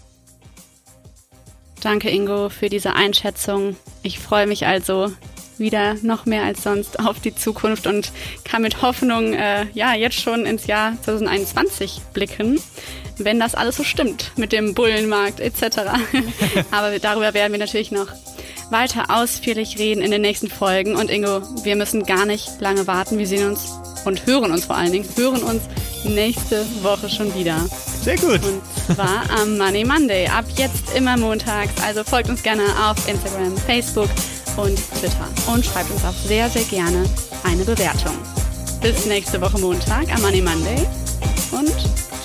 Danke, 1.82 2.10
Ingo, 2.10 2.50
für 2.50 2.70
diese 2.70 2.94
Einschätzung. 2.94 3.76
Ich 4.04 4.20
freue 4.20 4.48
mich 4.48 4.66
also, 4.66 5.12
wieder 5.60 5.96
noch 6.02 6.26
mehr 6.26 6.44
als 6.44 6.64
sonst 6.64 7.00
auf 7.00 7.20
die 7.20 7.36
Zukunft 7.36 7.88
und 7.88 8.12
kann 8.44 8.62
mit 8.62 8.82
Hoffnung 8.82 9.34
äh, 9.34 9.66
ja 9.74 9.94
jetzt 9.94 10.20
schon 10.20 10.46
ins 10.46 10.68
Jahr 10.68 10.94
2021 11.02 12.02
blicken, 12.14 12.60
wenn 13.18 13.40
das 13.40 13.56
alles 13.56 13.78
so 13.78 13.84
stimmt 13.84 14.32
mit 14.36 14.52
dem 14.52 14.74
Bullenmarkt 14.74 15.40
etc. 15.40 15.80
Aber 16.72 16.98
darüber 17.00 17.34
werden 17.34 17.52
wir 17.52 17.60
natürlich 17.60 17.92
noch 17.92 18.08
weiter 18.70 19.06
ausführlich 19.10 19.78
reden 19.80 20.02
in 20.02 20.12
den 20.12 20.22
nächsten 20.22 20.50
Folgen. 20.50 20.96
Und 20.96 21.10
Ingo, 21.10 21.42
wir 21.64 21.76
müssen 21.76 22.04
gar 22.04 22.26
nicht 22.26 22.60
lange 22.60 22.88
warten. 22.88 23.18
Wir 23.18 23.28
sehen 23.28 23.48
uns 23.48 23.72
und 24.06 24.26
hören 24.26 24.52
uns 24.52 24.66
vor 24.66 24.76
allen 24.76 24.92
Dingen, 24.92 25.08
hören 25.16 25.44
uns 25.44 25.64
nächste 26.04 26.66
Woche 26.82 27.10
schon 27.10 27.34
wieder. 27.36 27.58
Sehr 28.02 28.18
gut. 28.18 28.42
Und 28.44 28.96
zwar 28.96 29.24
am 29.42 29.58
Money 29.58 29.84
Monday. 29.84 30.28
Ab 30.28 30.46
jetzt 30.58 30.96
immer 30.96 31.18
montags. 31.18 31.74
Also 31.86 32.04
folgt 32.04 32.30
uns 32.30 32.44
gerne 32.44 32.64
auf 32.86 33.08
Instagram, 33.08 33.58
Facebook 33.58 34.10
und 34.58 34.78
Twitter. 35.00 35.28
Und 35.52 35.66
schreibt 35.66 35.92
uns 35.92 36.04
auch 36.04 36.14
sehr, 36.14 36.50
sehr 36.50 36.64
gerne 36.64 37.06
eine 37.44 37.64
Bewertung. 37.64 38.18
Bis 38.82 39.06
nächste 39.06 39.40
Woche 39.42 39.58
Montag 39.60 40.12
am 40.14 40.22
Money 40.22 40.42
Monday. 40.42 40.86
Und 41.52 41.74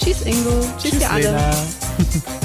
tschüss 0.03 0.23
Ingo. 0.23 0.61
Tschüss, 0.79 0.93
Tschüss 0.93 1.01
ihr 1.01 1.11
alle. 1.11 1.55